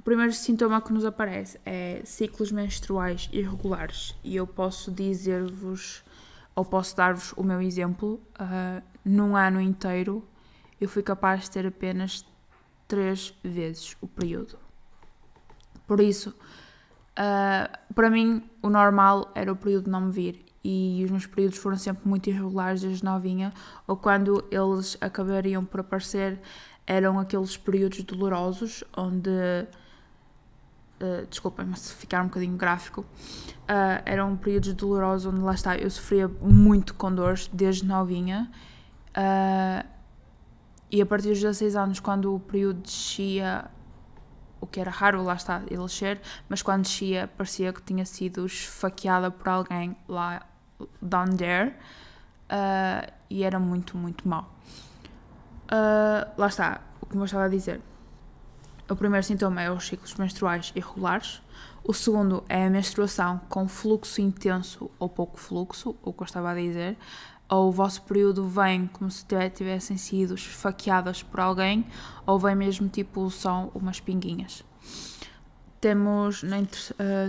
o 0.00 0.02
primeiro 0.02 0.32
sintoma 0.32 0.80
que 0.80 0.94
nos 0.94 1.04
aparece 1.04 1.60
é 1.62 2.00
ciclos 2.06 2.50
menstruais 2.50 3.28
irregulares 3.34 4.16
e 4.24 4.34
eu 4.34 4.46
posso 4.46 4.90
dizer-vos, 4.90 6.02
ou 6.54 6.64
posso 6.64 6.96
dar-vos 6.96 7.34
o 7.36 7.42
meu 7.42 7.60
exemplo. 7.60 8.18
Uh, 8.40 8.82
num 9.04 9.36
ano 9.36 9.60
inteiro 9.60 10.26
eu 10.80 10.88
fui 10.88 11.02
capaz 11.02 11.42
de 11.42 11.50
ter 11.50 11.66
apenas 11.66 12.24
três 12.88 13.34
vezes 13.44 13.94
o 14.00 14.08
período. 14.08 14.58
Por 15.90 15.98
isso, 15.98 16.30
uh, 17.18 17.92
para 17.96 18.08
mim, 18.08 18.48
o 18.62 18.70
normal 18.70 19.32
era 19.34 19.52
o 19.52 19.56
período 19.56 19.90
não 19.90 20.02
me 20.02 20.12
vir 20.12 20.46
e 20.62 21.02
os 21.04 21.10
meus 21.10 21.26
períodos 21.26 21.58
foram 21.58 21.76
sempre 21.76 22.08
muito 22.08 22.30
irregulares 22.30 22.82
desde 22.82 23.04
novinha, 23.04 23.52
ou 23.88 23.96
quando 23.96 24.44
eles 24.52 24.96
acabariam 25.00 25.64
por 25.64 25.80
aparecer, 25.80 26.38
eram 26.86 27.18
aqueles 27.18 27.56
períodos 27.56 28.04
dolorosos 28.04 28.84
onde 28.96 29.66
Uh, 31.02 31.26
desculpem-me 31.30 31.74
se 31.78 31.94
ficar 31.94 32.22
um 32.22 32.26
bocadinho 32.26 32.58
gráfico, 32.58 33.00
uh, 33.00 34.02
eram 34.04 34.36
períodos 34.36 34.74
dolorosos 34.74 35.32
onde 35.32 35.40
lá 35.40 35.54
está, 35.54 35.74
eu 35.74 35.90
sofria 35.90 36.28
muito 36.28 36.94
com 36.94 37.12
dores 37.12 37.50
desde 37.52 37.86
novinha. 37.86 38.50
Uh, 39.16 39.88
e 40.90 41.00
a 41.00 41.06
partir 41.06 41.30
dos 41.30 41.40
16 41.40 41.74
anos, 41.74 41.98
quando 41.98 42.34
o 42.34 42.38
período 42.38 42.82
descia, 42.82 43.70
o 44.60 44.66
que 44.66 44.80
era 44.80 44.90
raro, 44.90 45.22
lá 45.22 45.34
está, 45.34 45.62
ele 45.68 45.82
descer, 45.82 46.20
mas 46.48 46.62
quando 46.62 46.82
descia 46.82 47.28
parecia 47.36 47.72
que 47.72 47.82
tinha 47.82 48.04
sido 48.04 48.44
esfaqueada 48.44 49.30
por 49.30 49.48
alguém 49.48 49.96
lá 50.08 50.42
down 51.00 51.36
there 51.36 51.74
uh, 52.50 53.12
e 53.28 53.42
era 53.42 53.58
muito, 53.58 53.96
muito 53.96 54.28
mal. 54.28 54.54
lá 56.36 56.46
está, 56.46 56.80
o 57.00 57.06
que 57.06 57.16
eu 57.16 57.24
estava 57.24 57.44
a 57.44 57.48
dizer 57.48 57.80
o 58.90 58.96
primeiro 58.96 59.24
sintoma 59.24 59.62
é 59.62 59.70
os 59.70 59.86
ciclos 59.86 60.14
menstruais 60.16 60.72
irregulares. 60.74 61.40
O 61.84 61.94
segundo 61.94 62.42
é 62.48 62.66
a 62.66 62.70
menstruação 62.70 63.40
com 63.48 63.68
fluxo 63.68 64.20
intenso 64.20 64.90
ou 64.98 65.08
pouco 65.08 65.38
fluxo, 65.38 65.96
o 66.02 66.12
que 66.12 66.22
eu 66.22 66.24
estava 66.24 66.50
a 66.50 66.54
dizer. 66.54 66.96
Ou 67.50 67.68
o 67.68 67.72
vosso 67.72 68.02
período 68.02 68.46
vem 68.46 68.86
como 68.86 69.10
se 69.10 69.26
tivessem 69.52 69.96
sido 69.96 70.34
esfaqueadas 70.34 71.22
por 71.22 71.40
alguém, 71.40 71.84
ou 72.24 72.38
vem 72.38 72.54
mesmo 72.54 72.88
tipo 72.88 73.28
só 73.28 73.68
umas 73.74 73.98
pinguinhas. 73.98 74.64
Temos, 75.80 76.42
no 76.42 76.58
uh, 76.58 76.66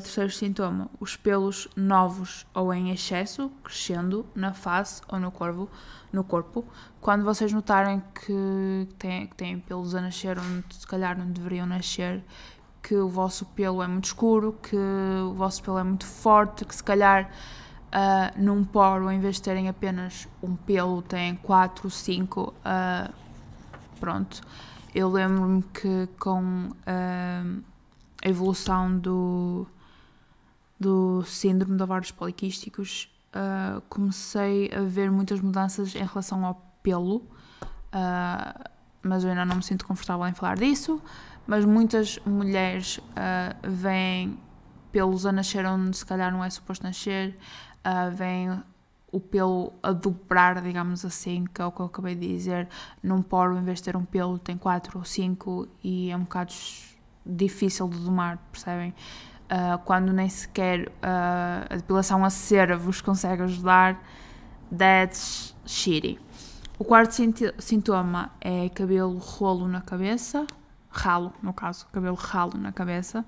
terceiro 0.01 0.29
sintoma, 0.29 0.89
os 0.99 1.15
pelos 1.15 1.69
novos 1.75 2.45
ou 2.53 2.73
em 2.73 2.91
excesso, 2.91 3.49
crescendo 3.63 4.25
na 4.35 4.53
face 4.53 5.01
ou 5.07 5.19
no 5.19 5.31
corpo, 5.31 5.69
no 6.11 6.21
corpo. 6.23 6.65
Quando 6.99 7.23
vocês 7.23 7.53
notarem 7.53 8.03
que 8.13 8.89
têm, 8.99 9.25
que 9.27 9.35
têm 9.35 9.57
pelos 9.57 9.95
a 9.95 10.01
nascer 10.01 10.37
onde 10.37 10.75
se 10.75 10.85
calhar 10.85 11.17
não 11.17 11.31
deveriam 11.31 11.65
nascer, 11.65 12.21
que 12.83 12.95
o 12.95 13.07
vosso 13.07 13.45
pelo 13.45 13.81
é 13.81 13.87
muito 13.87 14.05
escuro, 14.05 14.57
que 14.61 14.75
o 14.75 15.33
vosso 15.33 15.63
pelo 15.63 15.77
é 15.77 15.83
muito 15.83 16.05
forte, 16.05 16.65
que 16.65 16.75
se 16.75 16.83
calhar 16.83 17.31
uh, 17.91 18.41
num 18.41 18.63
poro, 18.63 19.12
em 19.12 19.19
vez 19.19 19.36
de 19.36 19.43
terem 19.43 19.69
apenas 19.69 20.27
um 20.41 20.55
pelo, 20.55 21.01
têm 21.01 21.36
quatro, 21.36 21.89
cinco, 21.89 22.53
uh, 22.65 23.13
pronto. 24.00 24.41
Eu 24.93 25.10
lembro-me 25.10 25.63
que 25.63 26.10
com 26.19 26.69
uh, 26.69 27.63
a 28.24 28.27
evolução 28.27 28.98
do, 28.98 29.65
do 30.79 31.24
síndrome 31.24 31.77
de 31.77 31.83
ovários 31.83 32.12
poliquísticos, 32.12 33.10
uh, 33.36 33.81
comecei 33.89 34.69
a 34.74 34.81
ver 34.81 35.10
muitas 35.12 35.39
mudanças 35.39 35.95
em 35.95 36.05
relação 36.05 36.45
ao 36.45 36.55
pelo, 36.83 37.17
uh, 37.17 38.69
mas 39.03 39.24
eu 39.24 39.29
ainda 39.29 39.45
não 39.45 39.57
me 39.57 39.63
sinto 39.63 39.86
confortável 39.86 40.27
em 40.27 40.33
falar 40.33 40.57
disso. 40.57 41.01
Mas 41.48 41.65
muitas 41.65 42.19
mulheres 42.19 42.98
uh, 42.98 43.01
veem 43.63 44.38
pelos 44.91 45.25
a 45.25 45.31
nascer 45.31 45.65
onde 45.65 45.98
se 45.98 46.05
calhar 46.05 46.31
não 46.31 46.43
é 46.43 46.50
suposto 46.50 46.86
nascer, 46.86 47.38
uh, 47.85 48.15
veem 48.15 48.61
o 49.11 49.19
pelo 49.19 49.73
a 49.83 49.91
dobrar, 49.91 50.61
digamos 50.61 51.03
assim, 51.03 51.45
que 51.53 51.61
é 51.61 51.65
o 51.65 51.71
que 51.71 51.81
eu 51.81 51.88
acabei 51.88 52.15
de 52.15 52.27
dizer, 52.27 52.67
num 53.03 53.21
poro, 53.21 53.57
em 53.57 53.63
vez 53.63 53.79
de 53.79 53.85
ter 53.85 53.97
um 53.97 54.05
pelo, 54.05 54.39
tem 54.39 54.57
quatro 54.57 54.97
ou 54.97 55.03
cinco 55.03 55.67
e 55.83 56.09
é 56.09 56.15
um 56.15 56.21
bocado 56.21 56.53
difícil 57.25 57.89
de 57.89 58.00
domar, 58.00 58.38
percebem? 58.51 58.93
Uh, 59.51 59.77
quando 59.83 60.13
nem 60.13 60.29
sequer 60.29 60.88
uh, 60.88 61.67
a 61.69 61.75
depilação 61.75 62.23
a 62.23 62.29
cera 62.29 62.77
vos 62.77 63.01
consegue 63.01 63.43
ajudar, 63.43 64.01
that's 64.75 65.53
shitty. 65.65 66.17
O 66.79 66.85
quarto 66.85 67.13
sintoma 67.59 68.31
é 68.39 68.69
cabelo 68.69 69.17
rolo 69.17 69.67
na 69.67 69.81
cabeça, 69.81 70.47
ralo, 70.89 71.33
no 71.43 71.53
caso, 71.53 71.85
cabelo 71.91 72.15
ralo 72.15 72.57
na 72.57 72.71
cabeça. 72.71 73.25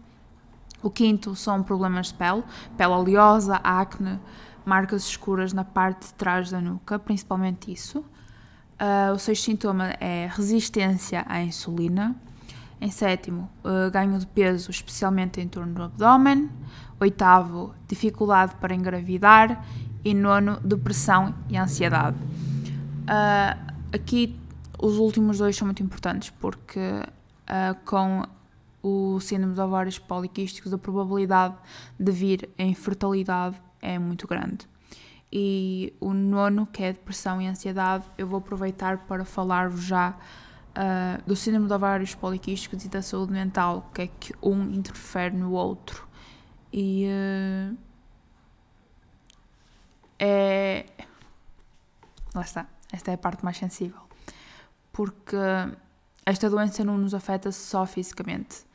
O 0.83 0.89
quinto 0.89 1.33
são 1.33 1.63
problemas 1.63 2.07
de 2.07 2.15
pele, 2.15 2.43
pele 2.77 2.91
oleosa, 2.91 3.55
acne, 3.63 4.19
marcas 4.65 5.03
escuras 5.03 5.53
na 5.53 5.63
parte 5.63 6.07
de 6.07 6.13
trás 6.15 6.51
da 6.51 6.59
nuca, 6.59 6.99
principalmente 6.99 7.71
isso. 7.71 7.99
Uh, 7.99 9.13
o 9.13 9.17
sexto 9.17 9.45
sintoma 9.45 9.95
é 9.99 10.29
resistência 10.29 11.25
à 11.27 11.41
insulina. 11.41 12.13
Em 12.81 12.91
sétimo, 12.91 13.49
uh, 13.63 13.89
ganho 13.89 14.19
de 14.19 14.27
peso, 14.27 14.69
especialmente 14.69 15.39
em 15.39 15.47
torno 15.47 15.73
do 15.73 15.83
abdômen. 15.83 16.49
Oitavo, 16.99 17.73
dificuldade 17.87 18.55
para 18.55 18.75
engravidar. 18.75 19.65
E 20.03 20.13
nono, 20.13 20.59
depressão 20.59 21.33
e 21.49 21.55
ansiedade. 21.55 22.17
Uh, 23.03 23.73
aqui, 23.93 24.37
os 24.77 24.97
últimos 24.97 25.37
dois 25.37 25.55
são 25.55 25.65
muito 25.65 25.81
importantes 25.81 26.29
porque 26.29 26.81
com 27.85 28.23
o 28.83 29.19
síndrome 29.21 29.55
de 29.55 29.61
ovários 29.61 29.97
poliquísticos, 29.97 30.73
a 30.73 30.77
probabilidade 30.77 31.55
de 31.97 32.11
vir 32.11 32.49
a 32.59 32.63
infertilidade 32.63 33.59
é 33.81 33.97
muito 33.97 34.27
grande. 34.27 34.67
E 35.31 35.93
o 35.99 36.13
nono, 36.13 36.67
que 36.67 36.83
é 36.83 36.93
depressão 36.93 37.41
e 37.41 37.47
ansiedade, 37.47 38.03
eu 38.17 38.27
vou 38.27 38.37
aproveitar 38.39 38.99
para 39.07 39.25
falar-vos 39.25 39.83
já 39.83 40.11
uh, 40.11 41.23
do 41.25 41.35
síndrome 41.35 41.67
de 41.67 41.73
ovários 41.73 42.13
poliquísticos 42.13 42.85
e 42.85 42.89
da 42.89 43.01
saúde 43.01 43.31
mental, 43.31 43.89
que 43.93 44.01
é 44.03 44.07
que 44.07 44.33
um 44.41 44.61
interfere 44.71 45.35
no 45.35 45.53
outro. 45.53 46.07
E 46.71 47.07
uh, 47.07 47.77
é. 50.19 50.85
Lá 52.35 52.41
está, 52.41 52.67
esta 52.91 53.11
é 53.11 53.13
a 53.13 53.17
parte 53.17 53.43
mais 53.43 53.57
sensível. 53.57 54.01
Porque 54.91 55.35
esta 56.25 56.49
doença 56.49 56.83
não 56.83 56.97
nos 56.97 57.13
afeta 57.13 57.51
só 57.51 57.85
fisicamente. 57.85 58.65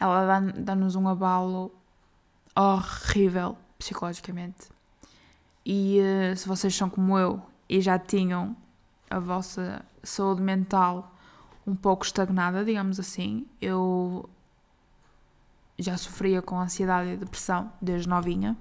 Ela 0.00 0.26
dá- 0.26 0.52
dá-nos 0.56 0.96
um 0.96 1.06
abalo 1.08 1.70
horrível 2.56 3.56
psicologicamente. 3.78 4.68
E 5.64 5.98
eh, 6.00 6.34
se 6.34 6.48
vocês 6.48 6.74
são 6.74 6.88
como 6.90 7.18
eu 7.18 7.40
e 7.68 7.80
já 7.80 7.98
tinham 7.98 8.56
a 9.08 9.18
vossa 9.18 9.84
saúde 10.02 10.40
mental 10.42 11.14
um 11.66 11.76
pouco 11.76 12.04
estagnada, 12.04 12.64
digamos 12.64 12.98
assim, 12.98 13.46
eu 13.60 14.28
já 15.78 15.96
sofria 15.96 16.42
com 16.42 16.58
ansiedade 16.58 17.10
e 17.10 17.16
depressão 17.16 17.72
desde 17.80 18.08
novinha, 18.08 18.56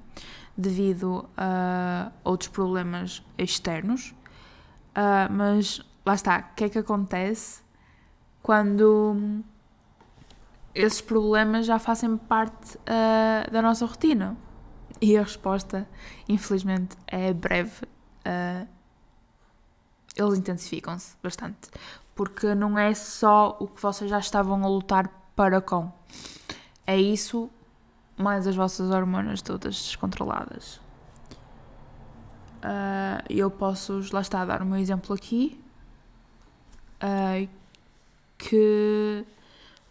devido 0.58 1.28
a 1.38 2.12
outros 2.24 2.50
problemas 2.50 3.24
externos. 3.38 4.14
Ah, 4.94 5.28
mas 5.32 5.82
lá 6.06 6.14
está, 6.14 6.40
o 6.52 6.56
que 6.56 6.66
é 6.66 6.70
que 6.70 6.78
acontece 6.80 7.62
quando 8.42 9.42
esses 10.74 11.02
problemas 11.02 11.66
já 11.66 11.80
fazem 11.80 12.18
parte 12.18 12.78
ah, 12.86 13.50
da 13.52 13.62
nossa 13.62 13.86
rotina? 13.86 14.38
E 15.02 15.18
a 15.18 15.24
resposta, 15.24 15.88
infelizmente, 16.28 16.98
é 17.08 17.34
breve. 17.34 17.88
Ah, 18.26 18.66
eles 20.16 20.38
intensificam-se 20.38 21.16
bastante. 21.24 21.70
Porque 22.14 22.54
não 22.54 22.78
é 22.78 22.94
só 22.94 23.56
o 23.60 23.68
que 23.68 23.82
vocês 23.82 24.10
já 24.10 24.20
estavam 24.20 24.64
a 24.64 24.68
lutar 24.68 25.08
para 25.36 25.62
com. 25.62 25.92
É 26.86 26.98
isso, 26.98 27.50
mais 28.18 28.46
as 28.46 28.56
vossas 28.56 28.92
hormonas 28.92 29.42
todas 29.42 29.76
descontroladas. 29.76 30.82
Ah, 32.62 33.24
eu 33.30 33.50
posso, 33.50 34.02
lá 34.12 34.22
está, 34.22 34.44
dar 34.46 34.66
meu 34.66 34.78
exemplo 34.78 35.16
aqui. 35.16 35.60
Ah, 37.00 37.48
que 38.38 39.26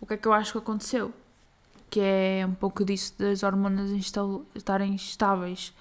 o 0.00 0.06
que 0.06 0.14
é 0.14 0.16
que 0.16 0.28
eu 0.28 0.32
acho 0.32 0.52
que 0.52 0.58
aconteceu? 0.58 1.12
Que 1.90 2.00
é 2.00 2.46
um 2.46 2.54
pouco 2.54 2.84
disso 2.84 3.14
das 3.18 3.42
hormonas 3.42 3.90
estarem 4.54 4.94
estáveis 4.94 5.74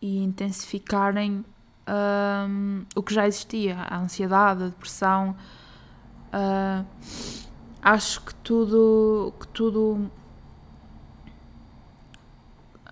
e 0.00 0.18
intensificarem 0.22 1.44
ahm, 1.86 2.84
o 2.94 3.02
que 3.02 3.14
já 3.14 3.26
existia, 3.26 3.76
a 3.78 3.98
ansiedade, 3.98 4.64
a 4.64 4.66
depressão. 4.68 5.36
Ah, 6.32 6.84
acho 7.82 8.22
que 8.22 8.34
tudo, 8.36 9.32
que 9.40 9.48
tudo 9.48 10.10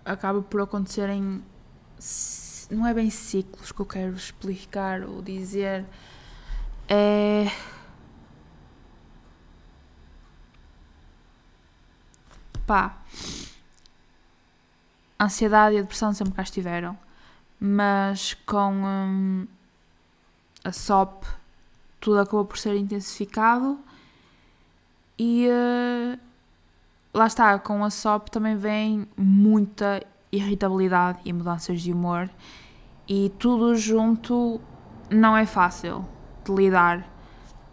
acaba 0.05 0.43
por 0.43 0.61
acontecer 0.61 1.09
em 1.09 1.43
não 2.71 2.87
é 2.87 2.95
bem 2.95 3.11
ciclos 3.11 3.71
que 3.71 3.81
eu 3.81 3.87
quero 3.87 4.15
explicar 4.15 5.03
ou 5.03 5.21
dizer 5.21 5.85
é 6.89 7.47
pá 12.73 12.97
a 15.19 15.25
ansiedade 15.27 15.77
e 15.77 15.79
a 15.79 15.83
depressão 15.83 16.15
sempre 16.15 16.33
cá 16.33 16.43
estiveram 16.43 16.97
mas 17.61 18.35
com 18.47 18.73
hum, 18.73 19.47
a 20.65 20.73
SOP 20.73 21.25
tudo 22.01 22.19
acabou 22.19 22.47
por 22.47 22.57
ser 22.57 22.75
intensificado 22.77 23.79
e 25.19 25.47
eh, 25.47 26.19
lá 27.13 27.27
está, 27.27 27.59
com 27.59 27.85
a 27.85 27.91
SOP 27.91 28.31
também 28.31 28.57
vem 28.57 29.07
muita 29.17 30.03
irritabilidade 30.33 31.21
e 31.27 31.33
mudanças 31.33 31.83
de 31.83 31.93
humor 31.93 32.31
e 33.07 33.31
tudo 33.39 33.77
junto 33.77 34.61
não 35.11 35.37
é 35.37 35.45
fácil 35.45 36.09
de 36.45 36.53
lidar. 36.53 37.12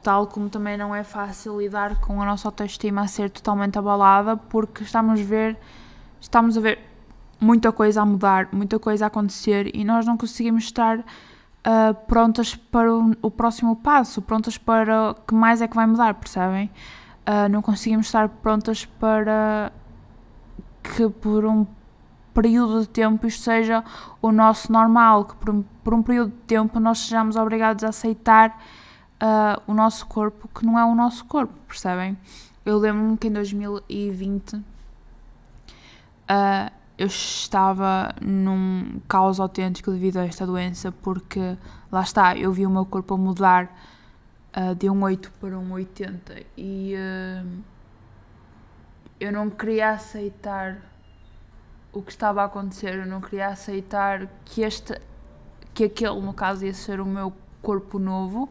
Tal 0.01 0.27
como 0.27 0.49
também 0.49 0.77
não 0.77 0.95
é 0.95 1.03
fácil 1.03 1.59
lidar 1.59 1.99
com 1.99 2.21
a 2.21 2.25
nossa 2.25 2.47
autoestima 2.47 3.01
a 3.01 3.07
ser 3.07 3.29
totalmente 3.29 3.77
abalada 3.77 4.37
porque 4.37 4.83
estamos 4.83 5.19
a 5.19 5.23
ver, 5.23 5.57
estamos 6.21 6.57
a 6.57 6.61
ver 6.61 6.79
muita 7.39 7.71
coisa 7.71 8.01
a 8.01 8.05
mudar, 8.05 8.49
muita 8.51 8.79
coisa 8.79 9.05
a 9.05 9.07
acontecer 9.07 9.75
e 9.75 9.83
nós 9.83 10.05
não 10.05 10.17
conseguimos 10.17 10.65
estar 10.65 11.03
ah, 11.63 11.93
prontas 11.93 12.55
para 12.55 12.93
o, 12.93 13.11
o 13.21 13.29
próximo 13.29 13.75
passo, 13.75 14.21
prontas 14.21 14.57
para 14.57 15.11
o 15.11 15.13
que 15.15 15.35
mais 15.35 15.61
é 15.61 15.67
que 15.67 15.75
vai 15.75 15.85
mudar, 15.85 16.13
percebem? 16.13 16.71
Uh, 17.27 17.47
não 17.49 17.61
conseguimos 17.61 18.07
estar 18.07 18.27
prontas 18.27 18.85
para 18.85 19.71
que 20.81 21.07
por 21.09 21.45
um 21.45 21.67
período 22.33 22.81
de 22.81 22.89
tempo 22.89 23.27
isto 23.27 23.43
seja 23.43 23.83
o 24.21 24.31
nosso 24.31 24.71
normal, 24.71 25.25
que 25.25 25.35
por 25.35 25.49
um, 25.51 25.63
por 25.83 25.93
um 25.93 26.01
período 26.01 26.31
de 26.31 26.37
tempo 26.47 26.79
nós 26.79 26.99
sejamos 26.99 27.35
obrigados 27.35 27.83
a 27.83 27.89
aceitar 27.89 28.57
uh, 29.21 29.61
o 29.67 29.73
nosso 29.73 30.05
corpo 30.07 30.47
que 30.47 30.65
não 30.65 30.77
é 30.77 30.85
o 30.85 30.95
nosso 30.95 31.25
corpo, 31.25 31.53
percebem? 31.67 32.17
Eu 32.65 32.77
lembro-me 32.77 33.17
que 33.17 33.27
em 33.27 33.31
2020 33.31 34.55
uh, 34.55 34.63
eu 36.97 37.07
estava 37.07 38.13
num 38.21 38.99
caos 39.07 39.39
autêntico 39.39 39.91
devido 39.91 40.17
a 40.17 40.25
esta 40.25 40.45
doença, 40.45 40.91
porque 40.91 41.57
lá 41.91 42.01
está, 42.01 42.37
eu 42.37 42.51
vi 42.51 42.65
o 42.65 42.69
meu 42.69 42.85
corpo 42.85 43.13
a 43.13 43.17
mudar 43.17 43.73
uh, 44.55 44.75
de 44.75 44.89
um 44.89 45.03
8 45.03 45.31
para 45.39 45.57
um 45.57 45.71
80 45.73 46.43
e 46.57 46.93
eu 49.19 49.31
não 49.31 49.49
queria 49.49 49.91
aceitar 49.91 50.77
o 51.91 52.01
que 52.01 52.11
estava 52.11 52.41
a 52.41 52.45
acontecer, 52.45 52.95
eu 52.95 53.05
não 53.05 53.19
queria 53.19 53.47
aceitar 53.47 54.27
que 54.45 54.61
este 54.61 54.99
que 55.73 55.85
aquele 55.85 56.19
no 56.19 56.33
caso 56.33 56.65
ia 56.65 56.73
ser 56.73 56.99
o 56.99 57.05
meu 57.05 57.33
corpo 57.61 57.99
novo 57.99 58.49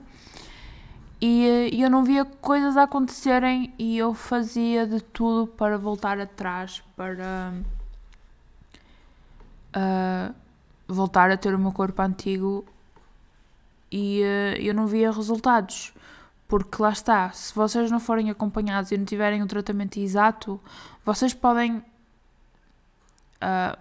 e, 1.20 1.70
uh, 1.72 1.82
eu 1.82 1.90
não 1.90 2.04
via 2.04 2.24
coisas 2.24 2.76
a 2.76 2.84
acontecerem 2.84 3.74
e 3.78 3.98
eu 3.98 4.14
fazia 4.14 4.86
de 4.86 5.00
tudo 5.00 5.46
para 5.46 5.76
voltar 5.76 6.20
atrás 6.20 6.82
para 6.96 7.52
uh, 9.76 10.34
voltar 10.86 11.30
a 11.30 11.36
ter 11.36 11.54
o 11.54 11.58
meu 11.58 11.72
corpo 11.72 12.00
antigo 12.02 12.64
e 13.90 14.22
uh, 14.22 14.60
eu 14.60 14.74
não 14.74 14.86
via 14.86 15.10
resultados. 15.10 15.92
Porque 16.46 16.80
lá 16.80 16.90
está, 16.90 17.30
se 17.30 17.54
vocês 17.54 17.90
não 17.90 18.00
forem 18.00 18.30
acompanhados 18.30 18.90
e 18.90 18.96
não 18.96 19.04
tiverem 19.04 19.42
o 19.42 19.46
tratamento 19.46 19.98
exato, 19.98 20.58
vocês 21.04 21.34
podem 21.34 21.76
uh, 21.76 23.78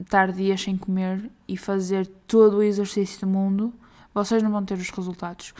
estar 0.00 0.32
dias 0.32 0.62
sem 0.62 0.76
comer 0.76 1.30
e 1.46 1.56
fazer 1.56 2.06
todo 2.26 2.58
o 2.58 2.62
exercício 2.62 3.20
do 3.20 3.26
mundo, 3.26 3.74
vocês 4.14 4.42
não 4.42 4.50
vão 4.50 4.64
ter 4.64 4.78
os 4.78 4.88
resultados. 4.88 5.52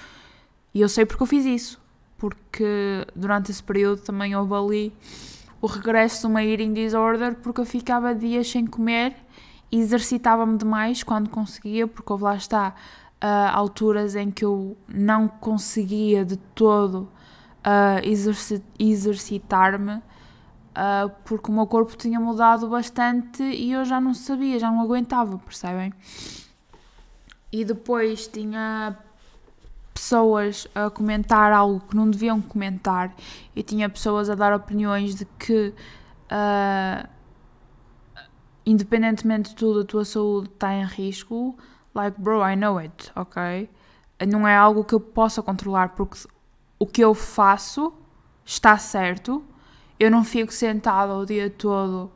E 0.75 0.81
eu 0.81 0.89
sei 0.89 1.05
porque 1.05 1.23
eu 1.23 1.27
fiz 1.27 1.45
isso, 1.45 1.81
porque 2.17 3.07
durante 3.15 3.51
esse 3.51 3.63
período 3.63 4.03
também 4.03 4.35
houve 4.35 4.55
ali 4.55 4.93
o 5.61 5.67
regresso 5.67 6.23
de 6.23 6.27
uma 6.27 6.43
eating 6.43 6.73
disorder, 6.73 7.37
porque 7.37 7.61
eu 7.61 7.67
ficava 7.67 8.15
dias 8.15 8.51
sem 8.51 8.67
comer 8.67 9.15
e 9.71 9.79
exercitava-me 9.79 10.57
demais 10.59 11.03
quando 11.03 11.31
conseguia, 11.31 11.87
porque 11.87 12.13
houve 12.13 12.25
lá 12.25 12.37
está 12.37 12.75
uh, 13.23 13.57
alturas 13.57 14.17
em 14.17 14.31
que 14.31 14.45
eu 14.45 14.77
não 14.89 15.29
conseguia 15.29 16.25
de 16.25 16.37
todo 16.37 17.09
uh, 17.65 18.05
exerci 18.05 18.63
exercitar-me 18.79 20.03
uh, 20.73 21.11
porque 21.25 21.51
o 21.51 21.55
meu 21.55 21.67
corpo 21.67 21.97
tinha 21.97 22.19
mudado 22.19 22.69
bastante 22.69 23.43
e 23.43 23.73
eu 23.73 23.85
já 23.85 24.01
não 24.01 24.15
sabia, 24.15 24.59
já 24.59 24.71
não 24.71 24.81
aguentava, 24.81 25.39
percebem? 25.39 25.93
E 27.51 27.65
depois 27.65 28.27
tinha 28.27 28.97
pessoas 30.03 30.67
a 30.75 30.91
comentar 30.91 31.53
algo 31.53 31.79
que 31.79 31.95
não 31.95 32.11
deviam 32.11 32.43
comentar. 32.43 33.15
E 33.55 33.63
tinha 33.63 33.89
pessoas 33.89 34.29
a 34.29 34.35
dar 34.35 34.53
opiniões 34.53 35.15
de 35.15 35.25
que 35.39 35.73
independentemente 38.67 39.51
de 39.51 39.57
tudo 39.57 39.81
a 39.81 39.85
tua 39.85 40.05
saúde 40.05 40.49
está 40.49 40.75
em 40.75 40.85
risco. 40.85 41.57
Like 41.95 42.21
bro 42.21 42.45
I 42.45 42.57
know 42.57 42.79
it 42.79 43.13
ok? 43.15 43.71
Não 44.29 44.47
é 44.47 44.57
algo 44.57 44.83
que 44.83 44.95
eu 44.95 45.01
possa 45.01 45.41
controlar 45.41 45.91
porque 45.91 46.19
o 46.79 46.87
que 46.87 47.03
eu 47.03 47.15
faço 47.15 47.93
está 48.45 48.77
certo. 48.79 49.45
Eu 50.01 50.11
não 50.11 50.25
fico 50.25 50.53
sentada 50.53 51.15
o 51.15 51.25
dia 51.25 51.49
todo 51.49 52.11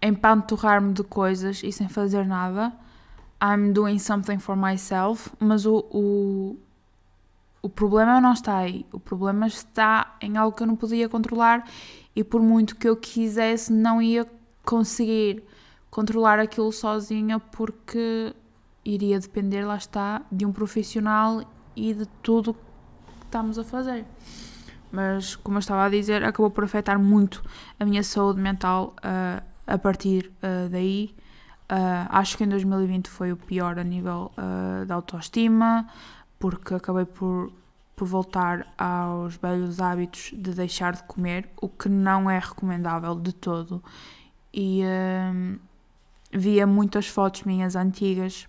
em 0.00 0.14
panturrar-me 0.14 0.94
de 0.94 1.04
coisas 1.04 1.62
e 1.62 1.70
sem 1.70 1.88
fazer 1.88 2.24
nada 2.24 2.72
I'm 3.42 3.72
doing 3.72 3.98
something 3.98 4.38
for 4.38 4.56
myself 4.56 5.30
mas 5.40 5.66
o, 5.66 5.84
o 5.90 6.56
o 7.60 7.68
problema 7.68 8.20
não 8.20 8.32
está 8.32 8.58
aí 8.58 8.86
o 8.92 9.00
problema 9.00 9.46
está 9.46 10.16
em 10.20 10.36
algo 10.36 10.56
que 10.56 10.62
eu 10.62 10.66
não 10.66 10.76
podia 10.76 11.08
controlar 11.08 11.68
e 12.14 12.22
por 12.22 12.40
muito 12.42 12.76
que 12.76 12.88
eu 12.88 12.96
quisesse 12.96 13.72
não 13.72 14.00
ia 14.00 14.26
conseguir 14.64 15.42
controlar 15.90 16.38
aquilo 16.38 16.72
sozinha 16.72 17.38
porque 17.38 18.34
iria 18.84 19.18
depender, 19.18 19.64
lá 19.64 19.76
está, 19.76 20.22
de 20.30 20.44
um 20.44 20.52
profissional 20.52 21.42
e 21.76 21.94
de 21.94 22.06
tudo 22.22 22.54
que 22.54 22.60
estamos 23.24 23.58
a 23.58 23.64
fazer. 23.64 24.04
Mas, 24.90 25.36
como 25.36 25.56
eu 25.56 25.60
estava 25.60 25.84
a 25.84 25.88
dizer, 25.88 26.24
acabou 26.24 26.50
por 26.50 26.64
afetar 26.64 26.98
muito 26.98 27.42
a 27.78 27.84
minha 27.84 28.02
saúde 28.02 28.40
mental 28.40 28.94
uh, 28.98 29.42
a 29.66 29.78
partir 29.78 30.30
uh, 30.42 30.68
daí. 30.68 31.14
Uh, 31.70 32.06
acho 32.10 32.36
que 32.36 32.44
em 32.44 32.48
2020 32.48 33.08
foi 33.08 33.32
o 33.32 33.36
pior 33.36 33.78
a 33.78 33.84
nível 33.84 34.30
da 34.86 34.94
autoestima, 34.94 35.88
porque 36.38 36.74
acabei 36.74 37.06
por 37.06 37.50
por 38.02 38.08
voltar 38.08 38.66
aos 38.76 39.36
velhos 39.36 39.80
hábitos 39.80 40.30
de 40.32 40.52
deixar 40.52 40.92
de 40.92 41.02
comer, 41.04 41.48
o 41.60 41.68
que 41.68 41.88
não 41.88 42.28
é 42.28 42.38
recomendável 42.38 43.14
de 43.14 43.32
todo. 43.32 43.80
E 44.52 44.82
hum, 44.84 45.58
via 46.32 46.66
muitas 46.66 47.06
fotos 47.06 47.44
minhas 47.44 47.76
antigas 47.76 48.48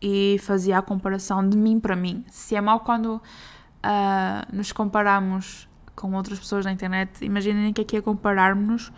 e 0.00 0.38
fazia 0.40 0.78
a 0.78 0.82
comparação 0.82 1.46
de 1.48 1.56
mim 1.56 1.80
para 1.80 1.96
mim. 1.96 2.24
Se 2.28 2.54
é 2.54 2.60
mal 2.60 2.80
quando 2.80 3.16
uh, 3.16 3.20
nos 4.52 4.72
comparamos 4.72 5.68
com 5.96 6.14
outras 6.14 6.38
pessoas 6.38 6.64
na 6.64 6.72
internet, 6.72 7.24
imaginem 7.24 7.72
que 7.72 7.80
aqui 7.80 7.96
é 7.96 8.00
compararmos 8.00 8.92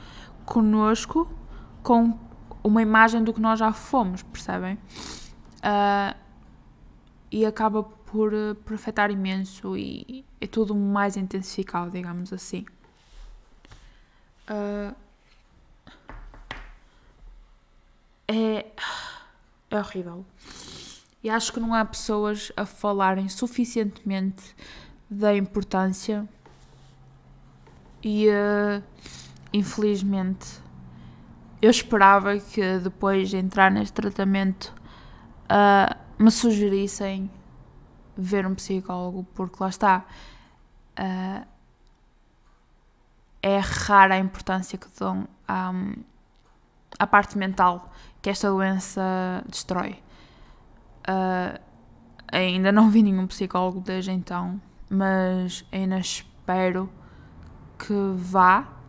connosco 0.44 1.28
com 1.82 2.18
uma 2.62 2.82
imagem 2.82 3.22
do 3.22 3.32
que 3.32 3.40
nós 3.40 3.58
já 3.58 3.72
fomos, 3.72 4.22
percebem? 4.22 4.74
Uh, 5.58 6.16
e 7.30 7.46
acaba 7.46 7.82
por, 7.82 8.32
uh, 8.34 8.54
por 8.54 8.74
afetar 8.74 9.10
imenso 9.10 9.76
e 9.76 10.24
é 10.40 10.46
tudo 10.46 10.74
mais 10.74 11.16
intensificado, 11.16 11.90
digamos 11.90 12.32
assim. 12.32 12.64
Uh, 14.50 14.94
é, 18.28 18.66
é 19.70 19.78
horrível. 19.78 20.24
E 21.22 21.30
acho 21.30 21.52
que 21.52 21.60
não 21.60 21.72
há 21.72 21.84
pessoas 21.84 22.50
a 22.56 22.66
falarem 22.66 23.28
suficientemente 23.28 24.54
da 25.08 25.34
importância 25.36 26.28
e 28.02 28.28
uh, 28.28 28.82
infelizmente 29.52 30.60
eu 31.62 31.70
esperava 31.70 32.36
que 32.38 32.78
depois 32.78 33.30
de 33.30 33.36
entrar 33.36 33.70
neste 33.70 33.92
tratamento 33.92 34.74
uh, 35.44 35.96
me 36.22 36.30
sugerissem 36.30 37.30
ver 38.16 38.44
um 38.44 38.54
psicólogo, 38.54 39.24
porque 39.32 39.56
lá 39.60 39.68
está. 39.68 40.04
Uh, 40.98 41.46
é 43.40 43.58
rara 43.58 44.14
a 44.14 44.18
importância 44.18 44.78
que 44.78 44.86
dão 44.98 45.26
à, 45.48 45.72
à 46.98 47.06
parte 47.06 47.36
mental 47.36 47.92
que 48.20 48.30
esta 48.30 48.48
doença 48.48 49.02
destrói. 49.48 50.00
Uh, 51.08 51.58
ainda 52.30 52.70
não 52.70 52.88
vi 52.90 53.02
nenhum 53.02 53.26
psicólogo 53.26 53.80
desde 53.80 54.12
então, 54.12 54.60
mas 54.88 55.64
ainda 55.72 55.98
espero 55.98 56.90
que 57.78 57.94
vá. 58.16 58.81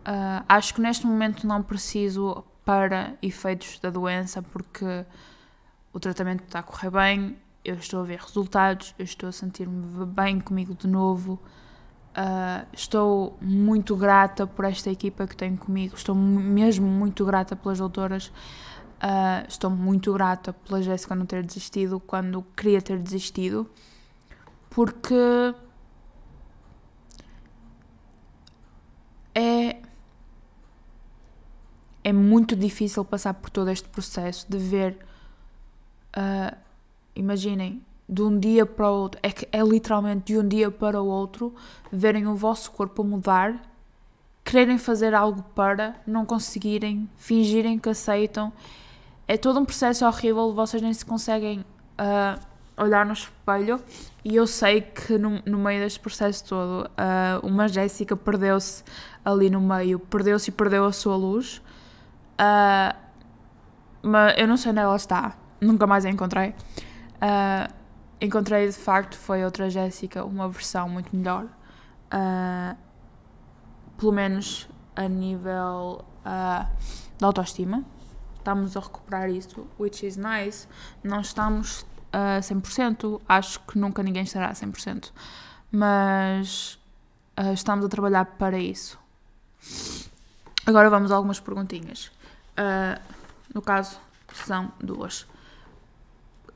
Uh, 0.00 0.44
acho 0.48 0.74
que 0.74 0.80
neste 0.80 1.06
momento 1.06 1.46
não 1.46 1.62
preciso 1.62 2.44
para 2.64 3.14
efeitos 3.20 3.78
da 3.80 3.90
doença, 3.90 4.42
porque 4.42 5.04
o 5.92 6.00
tratamento 6.00 6.44
está 6.44 6.60
a 6.60 6.62
correr 6.62 6.90
bem, 6.90 7.36
eu 7.64 7.74
estou 7.74 8.00
a 8.00 8.04
ver 8.04 8.18
resultados, 8.18 8.94
eu 8.98 9.04
estou 9.04 9.28
a 9.28 9.32
sentir-me 9.32 10.06
bem 10.06 10.40
comigo 10.40 10.74
de 10.74 10.86
novo. 10.86 11.38
Uh, 12.10 12.66
estou 12.72 13.38
muito 13.40 13.94
grata 13.94 14.46
por 14.46 14.64
esta 14.64 14.90
equipa 14.90 15.26
que 15.26 15.36
tenho 15.36 15.56
comigo, 15.56 15.94
estou 15.94 16.14
mesmo 16.14 16.86
muito 16.86 17.24
grata 17.24 17.54
pelas 17.54 17.78
doutoras. 17.78 18.32
Uh, 19.02 19.46
estou 19.48 19.70
muito 19.70 20.12
grata 20.12 20.52
pela 20.52 20.82
Jéssica 20.82 21.14
não 21.14 21.24
ter 21.24 21.42
desistido 21.42 21.98
quando 22.00 22.42
queria 22.54 22.82
ter 22.82 22.98
desistido, 22.98 23.70
porque 24.68 25.54
é, 29.34 29.80
é 32.02 32.12
muito 32.12 32.56
difícil 32.56 33.04
passar 33.04 33.34
por 33.34 33.50
todo 33.50 33.70
este 33.70 33.88
processo 33.88 34.46
de 34.48 34.58
ver. 34.58 34.96
Uh, 36.16 36.56
imaginem, 37.14 37.82
de 38.08 38.22
um 38.22 38.38
dia 38.38 38.66
para 38.66 38.90
o 38.90 38.94
outro, 38.94 39.20
é, 39.22 39.30
que 39.30 39.48
é 39.52 39.62
literalmente 39.62 40.32
de 40.32 40.38
um 40.38 40.46
dia 40.46 40.70
para 40.70 41.00
o 41.00 41.06
outro, 41.06 41.54
verem 41.92 42.26
o 42.26 42.34
vosso 42.34 42.70
corpo 42.72 43.04
mudar, 43.04 43.62
quererem 44.44 44.78
fazer 44.78 45.14
algo 45.14 45.42
para, 45.54 45.94
não 46.06 46.26
conseguirem, 46.26 47.08
fingirem 47.16 47.78
que 47.78 47.88
aceitam 47.88 48.52
é 49.30 49.36
todo 49.36 49.60
um 49.60 49.64
processo 49.64 50.04
horrível, 50.04 50.52
vocês 50.52 50.82
nem 50.82 50.92
se 50.92 51.06
conseguem 51.06 51.60
uh, 51.60 52.40
olhar 52.76 53.06
no 53.06 53.12
espelho. 53.12 53.80
E 54.24 54.34
eu 54.34 54.44
sei 54.44 54.80
que 54.80 55.16
no, 55.16 55.40
no 55.46 55.56
meio 55.56 55.80
deste 55.80 56.00
processo 56.00 56.46
todo, 56.46 56.88
uh, 56.88 57.46
uma 57.46 57.68
Jéssica 57.68 58.16
perdeu-se 58.16 58.82
ali 59.24 59.48
no 59.48 59.60
meio, 59.60 60.00
perdeu-se 60.00 60.50
e 60.50 60.52
perdeu 60.52 60.84
a 60.84 60.90
sua 60.90 61.14
luz. 61.14 61.62
Uh, 62.40 62.96
mas 64.02 64.38
eu 64.38 64.48
não 64.48 64.56
sei 64.56 64.70
onde 64.70 64.80
ela 64.80 64.96
está, 64.96 65.36
nunca 65.60 65.86
mais 65.86 66.06
a 66.06 66.10
encontrei. 66.10 66.50
Uh, 66.50 67.72
encontrei 68.20 68.66
de 68.66 68.72
facto, 68.72 69.16
foi 69.16 69.44
outra 69.44 69.68
Jéssica, 69.68 70.24
uma 70.24 70.48
versão 70.48 70.88
muito 70.88 71.14
melhor. 71.14 71.44
Uh, 72.12 72.76
pelo 73.98 74.12
menos 74.12 74.68
a 74.96 75.06
nível 75.06 76.04
uh, 76.20 76.66
da 77.18 77.26
autoestima 77.26 77.84
estamos 78.40 78.76
a 78.76 78.80
recuperar 78.80 79.30
isso, 79.30 79.66
which 79.78 80.04
is 80.04 80.16
nice. 80.16 80.66
Não 81.04 81.20
estamos 81.20 81.86
a 82.12 82.40
100%, 82.40 83.20
acho 83.28 83.60
que 83.60 83.78
nunca 83.78 84.02
ninguém 84.02 84.24
estará 84.24 84.48
a 84.48 84.52
100%, 84.52 85.12
mas 85.70 86.78
uh, 87.38 87.52
estamos 87.52 87.84
a 87.84 87.88
trabalhar 87.88 88.24
para 88.24 88.58
isso. 88.58 88.98
Agora 90.66 90.90
vamos 90.90 91.12
a 91.12 91.16
algumas 91.16 91.38
perguntinhas. 91.38 92.10
Uh, 92.60 93.00
no 93.54 93.62
caso, 93.62 93.98
são 94.34 94.70
duas, 94.78 95.22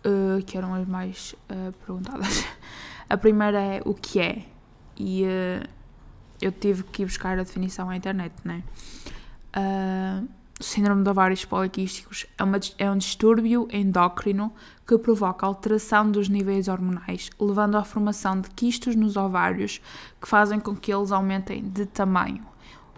uh, 0.04 0.42
que 0.46 0.58
eram 0.58 0.74
as 0.74 0.86
mais 0.86 1.34
perguntadas. 1.84 2.44
A 3.08 3.16
primeira 3.16 3.60
é 3.60 3.82
o 3.84 3.94
que 3.94 4.20
é, 4.20 4.44
e 4.96 5.24
eu 6.40 6.52
tive 6.52 6.82
que 6.84 7.02
ir 7.02 7.06
buscar 7.06 7.38
a 7.38 7.42
definição 7.42 7.90
à 7.90 7.96
internet, 7.96 8.34
né? 8.44 8.62
Uh, 9.56 10.28
síndrome 10.60 11.02
de 11.02 11.10
ovários 11.10 11.44
poliquísticos 11.44 12.26
é, 12.38 12.44
uma, 12.44 12.58
é 12.78 12.90
um 12.90 12.96
distúrbio 12.96 13.68
endócrino 13.72 14.52
que 14.86 14.96
provoca 14.98 15.46
alteração 15.46 16.10
dos 16.10 16.28
níveis 16.28 16.68
hormonais, 16.68 17.30
levando 17.40 17.76
à 17.76 17.84
formação 17.84 18.40
de 18.40 18.50
quistos 18.50 18.94
nos 18.94 19.16
ovários 19.16 19.80
que 20.20 20.28
fazem 20.28 20.60
com 20.60 20.74
que 20.76 20.92
eles 20.92 21.12
aumentem 21.12 21.62
de 21.62 21.86
tamanho, 21.86 22.44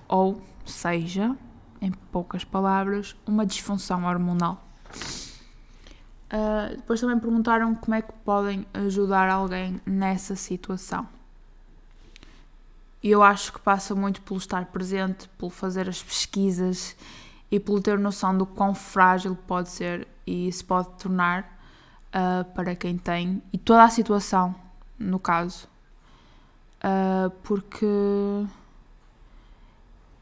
ou 0.09 0.41
seja, 0.65 1.37
em 1.87 1.93
poucas 1.93 2.45
palavras, 2.45 3.17
uma 3.27 3.47
disfunção 3.47 4.05
hormonal. 4.05 4.63
Uh, 6.27 6.77
depois 6.77 7.01
também 7.01 7.19
perguntaram 7.19 7.75
como 7.75 7.95
é 7.95 8.03
que 8.03 8.13
podem 8.25 8.67
ajudar 8.75 9.31
alguém 9.31 9.81
nessa 9.87 10.35
situação. 10.35 11.09
E 13.03 13.11
eu 13.11 13.23
acho 13.23 13.53
que 13.53 13.61
passa 13.61 13.95
muito 13.95 14.21
pelo 14.23 14.39
estar 14.39 14.67
presente, 14.67 15.29
pelo 15.39 15.51
fazer 15.51 15.89
as 15.89 16.03
pesquisas 16.03 16.97
e 17.51 17.61
pelo 17.61 17.81
ter 17.81 17.99
noção 17.99 18.37
do 18.37 18.45
quão 18.45 18.75
frágil 18.75 19.37
pode 19.47 19.69
ser 19.69 20.09
e 20.27 20.51
se 20.51 20.65
pode 20.65 20.89
tornar 20.99 21.43
uh, 22.09 22.45
para 22.53 22.75
quem 22.75 22.99
tem 22.99 23.41
e 23.53 23.59
toda 23.59 23.85
a 23.85 23.89
situação, 23.89 24.53
no 24.99 25.21
caso. 25.21 25.69
Uh, 26.83 27.31
porque 27.45 27.87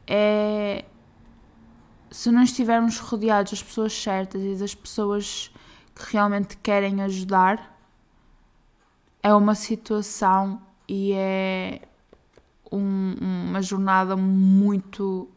é. 0.07 0.85
Se 2.11 2.31
não 2.31 2.43
estivermos 2.43 2.99
rodeados 2.99 3.51
das 3.51 3.63
pessoas 3.63 3.93
certas 3.93 4.41
e 4.41 4.55
das 4.55 4.73
pessoas 4.73 5.51
que 5.93 6.13
realmente 6.13 6.57
querem 6.57 7.01
ajudar, 7.01 7.75
é 9.21 9.33
uma 9.33 9.55
situação 9.55 10.61
e 10.87 11.13
é 11.13 11.81
um, 12.71 13.15
uma 13.49 13.61
jornada 13.61 14.15
muito 14.15 15.27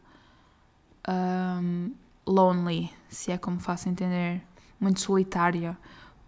um, 1.07 1.91
lonely, 2.25 2.91
se 3.07 3.31
é 3.31 3.37
como 3.37 3.59
faço 3.59 3.89
entender, 3.89 4.41
muito 4.79 4.99
solitária, 4.99 5.77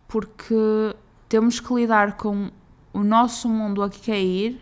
porque 0.08 0.96
temos 1.30 1.60
que 1.60 1.74
lidar 1.74 2.18
com 2.18 2.50
o 2.94 3.04
nosso 3.04 3.48
mundo 3.48 3.84
a 3.84 3.90
cair 3.90 4.60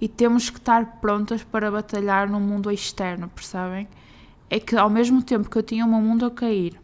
e 0.00 0.08
temos 0.08 0.50
que 0.50 0.58
estar 0.58 1.00
prontas 1.00 1.44
para 1.44 1.70
batalhar 1.70 2.28
no 2.28 2.40
mundo 2.40 2.70
externo, 2.70 3.28
percebem? 3.28 3.88
É 4.50 4.60
que 4.60 4.76
ao 4.76 4.90
mesmo 4.90 5.22
tempo 5.22 5.48
que 5.48 5.58
eu 5.58 5.62
tinha 5.62 5.84
o 5.84 5.88
meu 5.88 6.00
mundo 6.00 6.26
a 6.26 6.30
cair, 6.30 6.78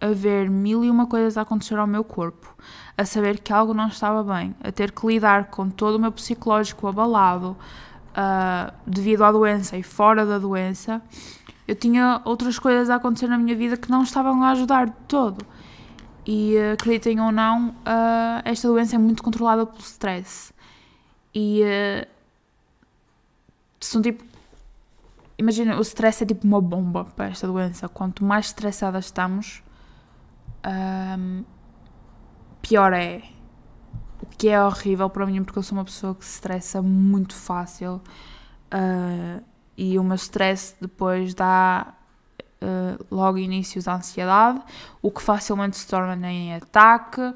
a 0.00 0.08
ver 0.08 0.50
mil 0.50 0.84
e 0.84 0.90
uma 0.90 1.06
coisas 1.06 1.36
a 1.36 1.42
acontecer 1.42 1.78
ao 1.78 1.86
meu 1.86 2.02
corpo, 2.02 2.54
a 2.96 3.04
saber 3.04 3.38
que 3.38 3.52
algo 3.52 3.72
não 3.72 3.88
estava 3.88 4.22
bem, 4.22 4.54
a 4.62 4.72
ter 4.72 4.90
que 4.90 5.06
lidar 5.06 5.46
com 5.46 5.70
todo 5.70 5.96
o 5.96 5.98
meu 5.98 6.10
psicológico 6.10 6.88
abalado 6.88 7.56
uh, 8.12 8.72
devido 8.86 9.22
à 9.22 9.32
doença 9.32 9.76
e 9.76 9.82
fora 9.82 10.26
da 10.26 10.38
doença, 10.38 11.00
eu 11.66 11.76
tinha 11.76 12.20
outras 12.24 12.58
coisas 12.58 12.90
a 12.90 12.96
acontecer 12.96 13.28
na 13.28 13.38
minha 13.38 13.56
vida 13.56 13.76
que 13.76 13.90
não 13.90 14.02
estavam 14.02 14.42
a 14.42 14.50
ajudar 14.50 14.86
de 14.86 14.96
todo. 15.06 15.46
E 16.26 16.56
acreditem 16.72 17.20
ou 17.20 17.32
não, 17.32 17.70
uh, 17.70 18.42
esta 18.44 18.68
doença 18.68 18.96
é 18.96 18.98
muito 18.98 19.22
controlada 19.22 19.66
pelo 19.66 19.80
stress. 19.80 20.52
E 21.34 21.62
uh, 21.62 22.06
são 23.80 24.02
tipo. 24.02 24.31
Imagina, 25.42 25.76
o 25.76 25.80
stress 25.82 26.22
é 26.22 26.26
tipo 26.26 26.46
uma 26.46 26.60
bomba 26.60 27.04
para 27.04 27.26
esta 27.26 27.48
doença. 27.48 27.88
Quanto 27.88 28.24
mais 28.24 28.46
estressadas 28.46 29.06
estamos, 29.06 29.60
um, 30.64 31.42
pior 32.62 32.92
é. 32.92 33.24
o 34.22 34.26
que 34.26 34.48
é 34.48 34.62
horrível 34.62 35.10
para 35.10 35.26
mim, 35.26 35.42
porque 35.42 35.58
eu 35.58 35.62
sou 35.64 35.76
uma 35.76 35.84
pessoa 35.84 36.14
que 36.14 36.24
se 36.24 36.34
estressa 36.34 36.80
muito 36.80 37.34
fácil 37.34 38.00
uh, 38.72 39.42
e 39.76 39.98
o 39.98 40.04
meu 40.04 40.14
stress 40.14 40.76
depois 40.80 41.34
dá 41.34 41.92
uh, 42.62 43.04
logo 43.10 43.36
inícios 43.36 43.88
à 43.88 43.96
ansiedade, 43.96 44.62
o 45.02 45.10
que 45.10 45.20
facilmente 45.20 45.76
se 45.76 45.88
torna 45.88 46.30
em 46.30 46.54
ataque 46.54 47.34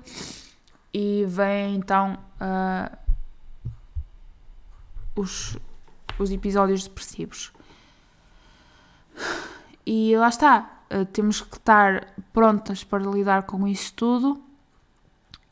e 0.95 1.25
vem 1.27 1.75
então 1.75 2.17
uh, 2.41 2.97
os, 5.17 5.59
os 6.21 6.31
episódios 6.31 6.85
depressivos. 6.85 7.56
E 9.85 10.17
lá 10.17 10.29
está, 10.29 10.69
temos 11.13 11.41
que 11.41 11.57
estar 11.57 12.13
prontas 12.33 12.83
para 12.83 13.05
lidar 13.05 13.45
com 13.45 13.67
isso 13.69 13.93
tudo 13.95 14.43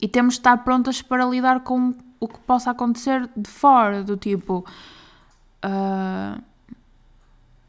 e 0.01 0.07
temos 0.07 0.35
de 0.35 0.41
estar 0.41 0.57
prontas 0.57 1.01
para 1.01 1.25
lidar 1.25 1.61
com 1.61 1.93
o 2.19 2.27
que 2.27 2.39
possa 2.39 2.71
acontecer 2.71 3.29
de 3.35 3.49
fora, 3.49 4.03
do 4.03 4.17
tipo. 4.17 4.65
Uh, 5.63 6.41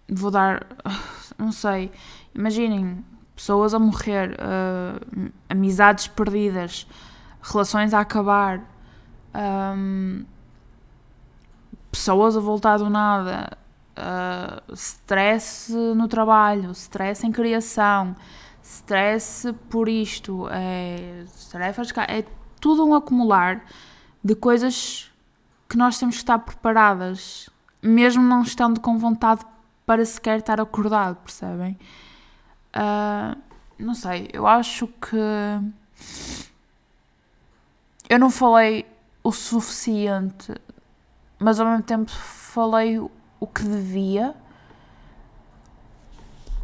vou 0.08 0.30
dar. 0.30 0.66
Não 1.38 1.52
sei. 1.52 1.92
Imaginem 2.34 3.04
pessoas 3.34 3.74
a 3.74 3.78
morrer, 3.78 4.32
uh, 4.32 5.32
amizades 5.48 6.08
perdidas, 6.08 6.86
relações 7.42 7.92
a 7.92 8.00
acabar, 8.00 8.62
um, 9.76 10.24
pessoas 11.92 12.36
a 12.36 12.40
voltar 12.40 12.78
do 12.78 12.88
nada, 12.88 13.56
uh, 13.96 14.72
stress 14.74 15.72
no 15.72 16.08
trabalho, 16.08 16.70
stress 16.72 17.26
em 17.26 17.32
criação 17.32 18.14
stress 18.66 19.52
por 19.70 19.88
isto, 19.88 20.48
é, 20.50 21.24
tarefas, 21.50 21.92
é 22.08 22.24
tudo 22.60 22.84
um 22.84 22.94
acumular 22.94 23.64
de 24.22 24.34
coisas 24.34 25.10
que 25.68 25.76
nós 25.76 25.98
temos 25.98 26.16
que 26.16 26.22
estar 26.22 26.38
preparadas, 26.40 27.48
mesmo 27.80 28.22
não 28.22 28.42
estando 28.42 28.80
com 28.80 28.98
vontade 28.98 29.44
para 29.84 30.04
sequer 30.04 30.38
estar 30.38 30.60
acordado, 30.60 31.16
percebem? 31.16 31.78
Uh, 32.74 33.40
não 33.78 33.94
sei, 33.94 34.28
eu 34.32 34.46
acho 34.46 34.88
que 34.88 35.16
eu 38.08 38.18
não 38.18 38.30
falei 38.30 38.84
o 39.22 39.30
suficiente, 39.30 40.52
mas 41.38 41.60
ao 41.60 41.66
mesmo 41.66 41.84
tempo 41.84 42.10
falei 42.10 42.98
o 43.40 43.46
que 43.46 43.62
devia 43.62 44.34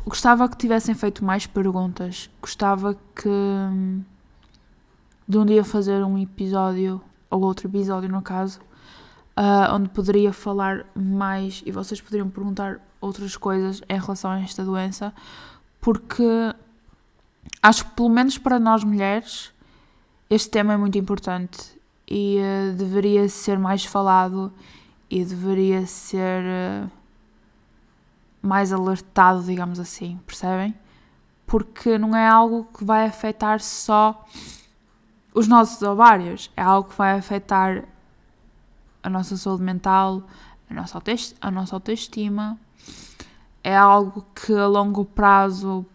Gostava 0.04 0.48
que 0.48 0.56
tivessem 0.56 0.94
feito 0.96 1.24
mais 1.24 1.46
perguntas. 1.46 2.28
Gostava 2.40 2.94
que 3.14 3.28
de 5.28 5.38
um 5.38 5.46
dia 5.46 5.62
fazer 5.62 6.04
um 6.04 6.18
episódio, 6.18 7.00
ou 7.30 7.42
outro 7.42 7.68
episódio 7.68 8.08
no 8.08 8.20
caso, 8.20 8.60
uh, 9.36 9.72
onde 9.72 9.88
poderia 9.90 10.32
falar 10.32 10.84
mais 10.94 11.62
e 11.64 11.70
vocês 11.70 12.00
poderiam 12.00 12.28
perguntar 12.28 12.80
outras 13.00 13.36
coisas 13.36 13.80
em 13.88 13.98
relação 13.98 14.32
a 14.32 14.40
esta 14.40 14.64
doença, 14.64 15.14
porque 15.80 16.52
acho 17.62 17.84
que 17.84 17.90
pelo 17.92 18.08
menos 18.08 18.36
para 18.38 18.58
nós 18.58 18.82
mulheres 18.82 19.52
este 20.28 20.50
tema 20.50 20.72
é 20.72 20.76
muito 20.76 20.98
importante 20.98 21.80
e 22.08 22.38
uh, 22.38 22.72
deveria 22.74 23.28
ser 23.28 23.56
mais 23.56 23.84
falado 23.84 24.52
e 25.12 25.24
deveria 25.24 25.86
ser. 25.86 26.42
Uh, 26.42 27.02
mais 28.42 28.72
alertado, 28.72 29.44
digamos 29.44 29.78
assim, 29.78 30.18
percebem? 30.26 30.74
Porque 31.46 31.96
não 31.96 32.16
é 32.16 32.26
algo 32.26 32.64
que 32.76 32.84
vai 32.84 33.06
afetar 33.06 33.60
só 33.60 34.26
os 35.32 35.46
nossos 35.46 35.80
ovários, 35.82 36.50
é 36.56 36.62
algo 36.62 36.90
que 36.90 36.98
vai 36.98 37.16
afetar 37.16 37.84
a 39.02 39.08
nossa 39.08 39.36
saúde 39.36 39.62
mental, 39.62 40.24
a 40.68 40.74
nossa, 40.74 40.98
autoestima, 40.98 41.38
a 41.40 41.50
nossa 41.50 41.76
autoestima, 41.76 42.58
é 43.62 43.76
algo 43.76 44.26
que 44.34 44.52
a 44.52 44.66
longo 44.66 45.04
prazo 45.04 45.86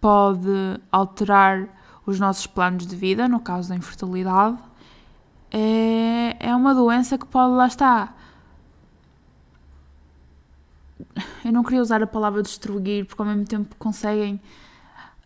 pode 0.00 0.80
alterar 0.92 1.68
os 2.06 2.20
nossos 2.20 2.46
planos 2.46 2.86
de 2.86 2.94
vida, 2.94 3.26
no 3.26 3.40
caso 3.40 3.68
da 3.68 3.74
infertilidade. 3.74 4.56
É, 5.50 6.48
é 6.48 6.54
uma 6.54 6.74
doença 6.74 7.16
que 7.16 7.26
pode, 7.26 7.54
lá 7.54 7.66
estar, 7.66 8.16
eu 11.44 11.52
não 11.52 11.62
queria 11.62 11.80
usar 11.80 12.02
a 12.02 12.06
palavra 12.06 12.42
destruir, 12.42 13.06
porque 13.06 13.22
ao 13.22 13.28
mesmo 13.28 13.44
tempo 13.44 13.74
conseguem 13.78 14.40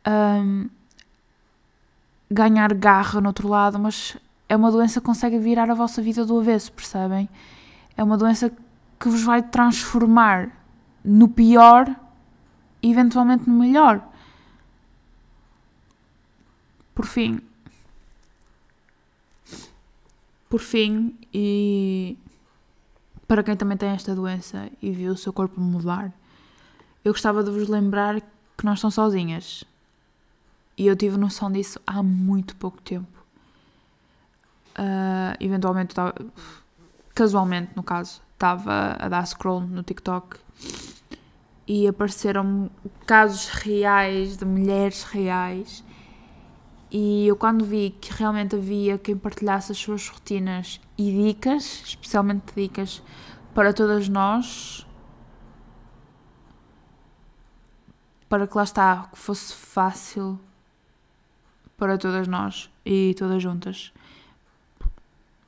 um, 0.06 0.68
ganhar 2.30 2.72
garra 2.74 3.20
no 3.20 3.28
outro 3.28 3.48
lado, 3.48 3.78
mas 3.78 4.16
é 4.48 4.56
uma 4.56 4.70
doença 4.70 5.00
que 5.00 5.06
consegue 5.06 5.38
virar 5.38 5.70
a 5.70 5.74
vossa 5.74 6.02
vida 6.02 6.24
do 6.24 6.38
avesso, 6.38 6.72
percebem? 6.72 7.28
É 7.96 8.02
uma 8.02 8.16
doença 8.16 8.52
que 8.98 9.08
vos 9.08 9.22
vai 9.22 9.42
transformar 9.42 10.50
no 11.04 11.28
pior 11.28 11.94
e 12.82 12.90
eventualmente 12.90 13.48
no 13.48 13.58
melhor. 13.58 14.02
Por 16.94 17.06
fim. 17.06 17.40
Por 20.50 20.60
fim, 20.60 21.16
e 21.32 22.18
para 23.26 23.44
quem 23.44 23.56
também 23.56 23.78
tem 23.78 23.90
esta 23.90 24.14
doença 24.14 24.68
e 24.82 24.90
viu 24.90 25.12
o 25.12 25.16
seu 25.16 25.32
corpo 25.32 25.60
mudar, 25.60 26.12
eu 27.04 27.12
gostava 27.12 27.44
de 27.44 27.50
vos 27.52 27.68
lembrar 27.68 28.20
que 28.20 28.64
não 28.64 28.74
estão 28.74 28.90
sozinhas. 28.90 29.62
E 30.76 30.88
eu 30.88 30.96
tive 30.96 31.16
noção 31.16 31.52
disso 31.52 31.80
há 31.86 32.02
muito 32.02 32.56
pouco 32.56 32.82
tempo. 32.82 33.24
Uh, 34.76 35.36
eventualmente, 35.38 35.94
casualmente 37.14 37.70
no 37.76 37.82
caso, 37.84 38.20
estava 38.32 38.96
a 38.98 39.08
dar 39.08 39.24
scroll 39.26 39.60
no 39.60 39.84
TikTok 39.84 40.38
e 41.64 41.86
apareceram 41.86 42.68
casos 43.06 43.48
reais 43.50 44.36
de 44.36 44.44
mulheres 44.44 45.04
reais. 45.04 45.84
E 46.90 47.28
eu, 47.28 47.36
quando 47.36 47.64
vi 47.64 47.90
que 48.00 48.12
realmente 48.12 48.56
havia 48.56 48.98
quem 48.98 49.16
partilhasse 49.16 49.70
as 49.70 49.78
suas 49.78 50.08
rotinas 50.08 50.80
e 50.98 51.28
dicas, 51.28 51.82
especialmente 51.84 52.52
dicas 52.54 53.00
para 53.54 53.72
todas 53.72 54.08
nós, 54.08 54.84
para 58.28 58.46
que 58.46 58.56
lá 58.56 58.64
está, 58.64 59.08
que 59.12 59.18
fosse 59.18 59.54
fácil 59.54 60.38
para 61.76 61.96
todas 61.96 62.26
nós 62.26 62.70
e 62.84 63.14
todas 63.18 63.42
juntas. 63.42 63.92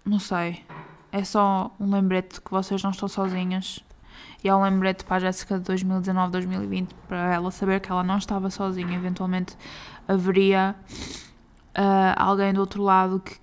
Não 0.05 0.19
sei. 0.19 0.65
É 1.11 1.23
só 1.25 1.71
um 1.79 1.91
lembrete 1.91 2.41
que 2.41 2.51
vocês 2.51 2.83
não 2.83 2.91
estão 2.91 3.09
sozinhas. 3.09 3.85
E 4.43 4.49
é 4.49 4.55
um 4.55 4.63
lembrete 4.63 5.05
para 5.05 5.17
a 5.17 5.21
Jéssica 5.21 5.59
de 5.59 5.73
2019-2020 5.73 6.89
para 7.07 7.35
ela 7.35 7.51
saber 7.51 7.81
que 7.81 7.91
ela 7.91 8.03
não 8.03 8.19
estava 8.19 8.51
sozinha. 8.51 8.97
Eventualmente 8.97 9.57
haveria 10.09 10.75
uh, 11.77 12.15
alguém 12.17 12.53
do 12.53 12.61
outro 12.61 12.83
lado 12.83 13.21
que, 13.21 13.37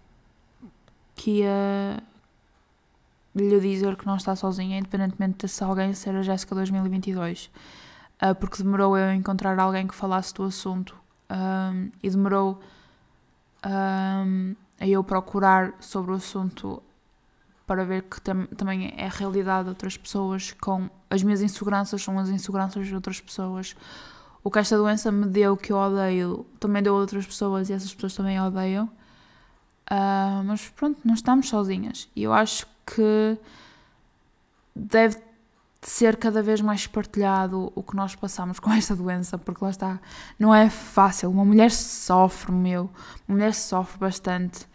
que 1.15 1.31
ia 1.41 2.03
lhe 3.35 3.59
dizer 3.59 3.95
que 3.95 4.05
não 4.05 4.15
está 4.15 4.35
sozinha, 4.35 4.77
independentemente 4.77 5.45
de 5.45 5.47
se 5.47 5.63
alguém 5.63 5.93
ser 5.93 6.15
a 6.15 6.21
Jéssica 6.21 6.55
2022. 6.55 7.49
Uh, 8.21 8.35
porque 8.35 8.61
demorou 8.63 8.97
eu 8.97 9.13
encontrar 9.13 9.57
alguém 9.59 9.87
que 9.87 9.95
falasse 9.95 10.33
do 10.33 10.43
assunto 10.43 10.95
um, 11.29 11.89
e 12.03 12.09
demorou 12.09 12.59
um, 13.65 14.55
a 14.79 14.87
eu 14.87 15.03
procurar 15.03 15.73
sobre 15.79 16.11
o 16.11 16.15
assunto 16.15 16.81
para 17.67 17.85
ver 17.85 18.03
que 18.03 18.19
tam 18.19 18.47
também 18.47 18.93
é 18.97 19.05
a 19.05 19.09
realidade 19.09 19.65
de 19.65 19.69
outras 19.69 19.95
pessoas 19.95 20.53
com 20.59 20.89
as 21.09 21.21
minhas 21.21 21.41
inseguranças 21.41 22.01
são 22.01 22.17
as 22.17 22.29
inseguranças 22.29 22.87
de 22.87 22.95
outras 22.95 23.21
pessoas 23.21 23.75
o 24.43 24.49
que 24.49 24.59
esta 24.59 24.77
doença 24.77 25.11
me 25.11 25.25
deu 25.25 25.57
que 25.57 25.71
eu 25.71 25.77
odeio 25.77 26.45
também 26.59 26.81
deu 26.81 26.95
a 26.95 26.99
outras 26.99 27.25
pessoas 27.25 27.69
e 27.69 27.73
essas 27.73 27.93
pessoas 27.93 28.15
também 28.15 28.39
odeiam. 28.39 28.85
Uh, 29.91 30.43
mas 30.45 30.69
pronto, 30.69 30.99
não 31.03 31.13
estamos 31.13 31.49
sozinhas. 31.49 32.07
E 32.15 32.23
eu 32.23 32.31
acho 32.31 32.67
que 32.85 33.37
deve 34.75 35.17
ser 35.81 36.17
cada 36.17 36.43
vez 36.43 36.61
mais 36.61 36.85
partilhado 36.85 37.71
o 37.73 37.81
que 37.81 37.95
nós 37.95 38.15
passamos 38.15 38.59
com 38.59 38.71
esta 38.71 38.95
doença, 38.95 39.37
porque 39.37 39.63
lá 39.63 39.71
está, 39.71 39.99
não 40.37 40.53
é 40.53 40.69
fácil. 40.69 41.29
Uma 41.29 41.45
mulher 41.45 41.71
sofre, 41.71 42.51
meu, 42.51 42.89
uma 43.27 43.35
mulher 43.35 43.53
sofre 43.53 43.97
bastante. 43.97 44.65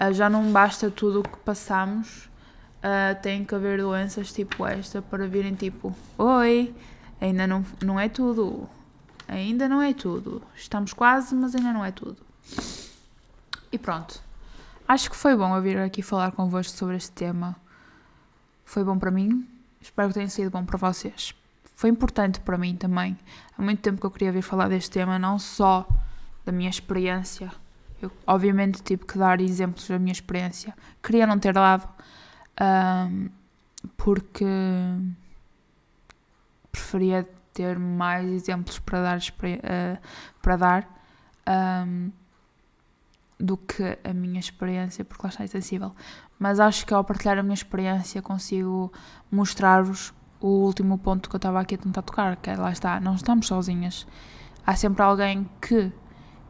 Uh, 0.00 0.12
já 0.12 0.28
não 0.28 0.50
basta 0.52 0.90
tudo 0.90 1.20
o 1.20 1.22
que 1.22 1.38
passamos, 1.38 2.28
uh, 2.78 3.20
tem 3.22 3.44
que 3.44 3.54
haver 3.54 3.80
doenças 3.80 4.32
tipo 4.32 4.66
esta 4.66 5.00
para 5.00 5.26
virem 5.26 5.54
tipo: 5.54 5.94
Oi, 6.18 6.74
ainda 7.20 7.46
não, 7.46 7.64
não 7.82 7.98
é 7.98 8.08
tudo, 8.08 8.68
ainda 9.28 9.68
não 9.68 9.82
é 9.82 9.92
tudo. 9.92 10.42
Estamos 10.54 10.92
quase, 10.92 11.34
mas 11.34 11.54
ainda 11.54 11.72
não 11.72 11.84
é 11.84 11.90
tudo. 11.90 12.16
E 13.70 13.78
pronto. 13.78 14.20
Acho 14.88 15.10
que 15.10 15.16
foi 15.16 15.36
bom 15.36 15.54
eu 15.56 15.62
vir 15.62 15.78
aqui 15.78 16.00
falar 16.02 16.30
convosco 16.32 16.76
sobre 16.76 16.96
este 16.96 17.10
tema. 17.12 17.56
Foi 18.64 18.84
bom 18.84 18.98
para 18.98 19.10
mim, 19.10 19.46
espero 19.80 20.08
que 20.08 20.14
tenha 20.14 20.28
sido 20.28 20.50
bom 20.50 20.64
para 20.64 20.78
vocês. 20.78 21.34
Foi 21.74 21.90
importante 21.90 22.40
para 22.40 22.56
mim 22.56 22.76
também. 22.76 23.18
Há 23.56 23.62
muito 23.62 23.80
tempo 23.80 24.00
que 24.00 24.06
eu 24.06 24.10
queria 24.10 24.32
vir 24.32 24.42
falar 24.42 24.68
deste 24.68 24.90
tema, 24.90 25.18
não 25.18 25.38
só 25.38 25.86
da 26.44 26.52
minha 26.52 26.70
experiência 26.70 27.50
Eu, 28.00 28.10
obviamente, 28.26 28.82
tive 28.82 29.04
que 29.04 29.18
dar 29.18 29.40
exemplos 29.40 29.88
da 29.88 29.98
minha 29.98 30.12
experiência. 30.12 30.74
Queria 31.02 31.26
não 31.26 31.38
ter 31.38 31.52
dado, 31.52 31.88
um, 32.60 33.28
porque 33.96 34.44
preferia 36.70 37.28
ter 37.56 37.78
mais 37.78 38.30
exemplos 38.30 38.78
para 38.78 39.02
dar, 39.02 39.18
uh, 39.18 39.98
para 40.42 40.56
dar 40.56 41.02
um, 41.86 42.12
do 43.40 43.56
que 43.56 43.98
a 44.04 44.12
minha 44.12 44.38
experiência, 44.38 45.04
porque 45.04 45.22
lá 45.24 45.30
está 45.30 45.44
é 45.44 45.46
sensível. 45.46 45.94
Mas 46.38 46.60
acho 46.60 46.84
que 46.86 46.92
ao 46.92 47.02
partilhar 47.02 47.38
a 47.38 47.42
minha 47.42 47.54
experiência 47.54 48.20
consigo 48.20 48.92
mostrar-vos 49.30 50.12
o 50.38 50.48
último 50.48 50.98
ponto 50.98 51.30
que 51.30 51.36
eu 51.36 51.38
estava 51.38 51.60
aqui 51.60 51.76
a 51.76 51.78
tentar 51.78 52.02
tocar, 52.02 52.36
que 52.36 52.50
é, 52.50 52.56
lá 52.56 52.70
está, 52.70 53.00
não 53.00 53.14
estamos 53.14 53.46
sozinhas. 53.46 54.06
Há 54.66 54.76
sempre 54.76 55.02
alguém 55.02 55.48
que, 55.60 55.90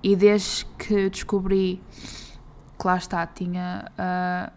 e 0.03 0.17
desde 0.17 0.65
que 0.77 1.09
descobri 1.09 1.81
que 2.79 2.87
lá 2.87 2.97
está, 2.97 3.25
tinha 3.27 3.85
uh, 3.93 4.53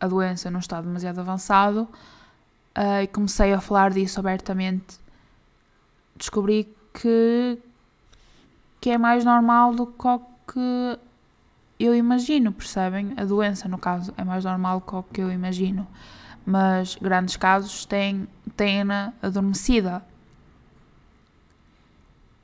a 0.00 0.08
doença 0.08 0.50
num 0.50 0.60
estado 0.60 0.86
demasiado 0.86 1.20
avançado 1.20 1.82
uh, 2.76 3.02
e 3.02 3.06
comecei 3.08 3.52
a 3.52 3.60
falar 3.60 3.90
disso 3.90 4.18
abertamente, 4.18 4.98
descobri 6.20 6.72
que, 6.94 7.58
que 8.80 8.90
é 8.90 8.98
mais 8.98 9.24
normal 9.24 9.74
do 9.74 9.86
que 9.86 10.98
eu 11.80 11.94
imagino, 11.96 12.52
percebem? 12.52 13.12
A 13.16 13.24
doença, 13.24 13.68
no 13.68 13.78
caso, 13.78 14.14
é 14.16 14.22
mais 14.22 14.44
normal 14.44 14.80
do 14.80 15.02
que 15.02 15.20
eu 15.20 15.32
imagino 15.32 15.84
mas 16.44 16.96
grandes 16.96 17.36
casos 17.36 17.84
têm, 17.84 18.26
têm-na 18.56 19.12
adormecida. 19.22 20.02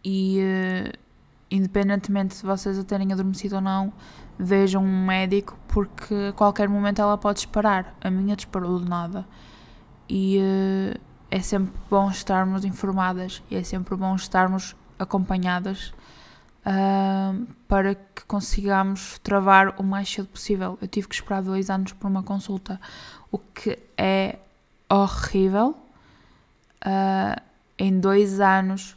E 0.04 0.38
uh, 0.40 0.98
independentemente 1.50 2.36
de 2.36 2.42
vocês 2.42 2.78
a 2.78 2.84
terem 2.84 3.12
adormecido 3.12 3.56
ou 3.56 3.60
não, 3.60 3.92
vejam 4.38 4.84
um 4.84 5.06
médico 5.06 5.58
porque 5.66 6.14
a 6.30 6.32
qualquer 6.32 6.68
momento 6.68 7.00
ela 7.00 7.18
pode 7.18 7.38
disparar. 7.38 7.94
A 8.00 8.10
minha 8.10 8.36
disparou 8.36 8.78
de 8.78 8.88
nada. 8.88 9.26
E 10.08 10.38
uh, 10.38 11.00
é 11.30 11.40
sempre 11.40 11.72
bom 11.90 12.10
estarmos 12.10 12.64
informadas 12.64 13.42
e 13.50 13.56
é 13.56 13.62
sempre 13.62 13.96
bom 13.96 14.14
estarmos 14.14 14.76
acompanhadas 14.98 15.92
uh, 16.64 17.46
para 17.68 17.94
que 17.94 18.24
consigamos 18.26 19.18
travar 19.18 19.74
o 19.78 19.82
mais 19.82 20.08
cedo 20.08 20.28
possível. 20.28 20.78
Eu 20.80 20.88
tive 20.88 21.08
que 21.08 21.14
esperar 21.14 21.42
dois 21.42 21.68
anos 21.70 21.92
por 21.92 22.06
uma 22.08 22.22
consulta 22.22 22.80
o 23.30 23.38
que 23.38 23.78
é 23.96 24.38
horrível. 24.88 25.76
Uh, 26.84 27.46
em 27.78 27.98
dois 27.98 28.40
anos 28.40 28.96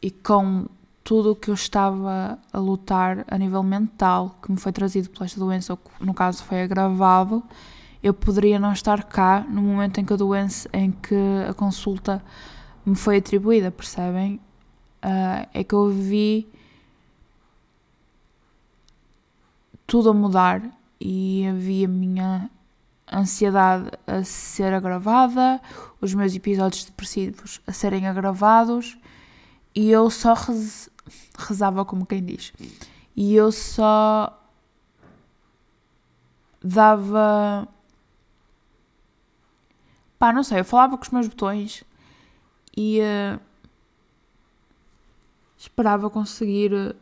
e 0.00 0.10
com 0.10 0.66
tudo 1.02 1.32
o 1.32 1.36
que 1.36 1.50
eu 1.50 1.54
estava 1.54 2.38
a 2.52 2.58
lutar 2.58 3.24
a 3.28 3.38
nível 3.38 3.62
mental, 3.62 4.36
que 4.42 4.50
me 4.50 4.58
foi 4.58 4.72
trazido 4.72 5.08
por 5.10 5.24
esta 5.24 5.38
doença, 5.38 5.72
ou 5.72 5.76
que 5.76 6.04
no 6.04 6.12
caso 6.12 6.42
foi 6.44 6.62
agravado, 6.62 7.42
eu 8.02 8.14
poderia 8.14 8.58
não 8.58 8.72
estar 8.72 9.04
cá 9.04 9.44
no 9.48 9.62
momento 9.62 9.98
em 9.98 10.04
que 10.04 10.12
a 10.12 10.16
doença, 10.16 10.68
em 10.72 10.90
que 10.92 11.14
a 11.48 11.54
consulta 11.54 12.22
me 12.84 12.94
foi 12.94 13.18
atribuída, 13.18 13.70
percebem? 13.70 14.40
Uh, 15.02 15.46
é 15.52 15.64
que 15.64 15.74
eu 15.74 15.90
vi 15.90 16.48
tudo 19.86 20.10
a 20.10 20.14
mudar 20.14 20.62
e 21.00 21.46
havia 21.46 21.86
a 21.86 21.90
minha 21.90 22.50
ansiedade 23.12 23.90
a 24.06 24.24
ser 24.24 24.72
agravada, 24.72 25.60
os 26.00 26.12
meus 26.14 26.34
episódios 26.34 26.84
depressivos 26.84 27.60
a 27.66 27.72
serem 27.72 28.06
agravados 28.06 28.98
e 29.76 29.90
eu 29.90 30.08
só 30.08 30.32
rez, 30.32 30.88
rezava 31.38 31.84
como 31.84 32.06
quem 32.06 32.24
diz. 32.24 32.52
E 33.14 33.34
eu 33.34 33.52
só 33.52 34.42
dava. 36.64 37.68
Pá, 40.18 40.32
não 40.32 40.42
sei, 40.42 40.60
eu 40.60 40.64
falava 40.64 40.96
com 40.96 41.04
os 41.04 41.10
meus 41.10 41.28
botões 41.28 41.84
e 42.76 43.00
uh, 43.00 43.40
esperava 45.56 46.08
conseguir 46.08 46.96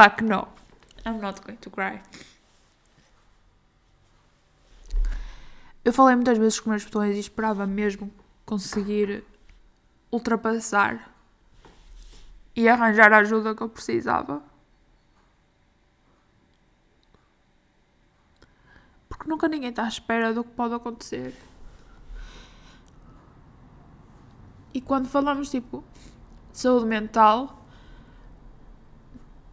Fuck 0.00 0.22
no. 0.22 0.46
I'm 1.04 1.20
not 1.20 1.42
going 1.42 1.56
to 1.56 1.70
cry. 1.70 2.00
Eu 5.84 5.92
falei 5.92 6.14
muitas 6.14 6.38
vezes 6.38 6.60
com 6.60 6.70
meus 6.70 6.84
botões 6.84 7.16
e 7.16 7.20
esperava 7.20 7.66
mesmo 7.66 8.10
conseguir 8.46 9.24
ultrapassar 10.12 11.12
e 12.54 12.68
arranjar 12.68 13.12
a 13.12 13.18
ajuda 13.18 13.54
que 13.54 13.62
eu 13.62 13.68
precisava. 13.68 14.42
Porque 19.08 19.28
nunca 19.40 19.48
ninguém 19.48 19.70
está 19.70 19.84
à 19.84 19.88
espera 19.88 20.34
do 20.34 20.44
que 20.44 20.50
pode 20.50 20.74
acontecer. 20.74 21.34
E 24.74 24.80
quando 24.80 25.08
falamos 25.08 25.50
tipo 25.50 25.82
de 26.52 26.58
saúde 26.58 26.84
mental, 26.84 27.64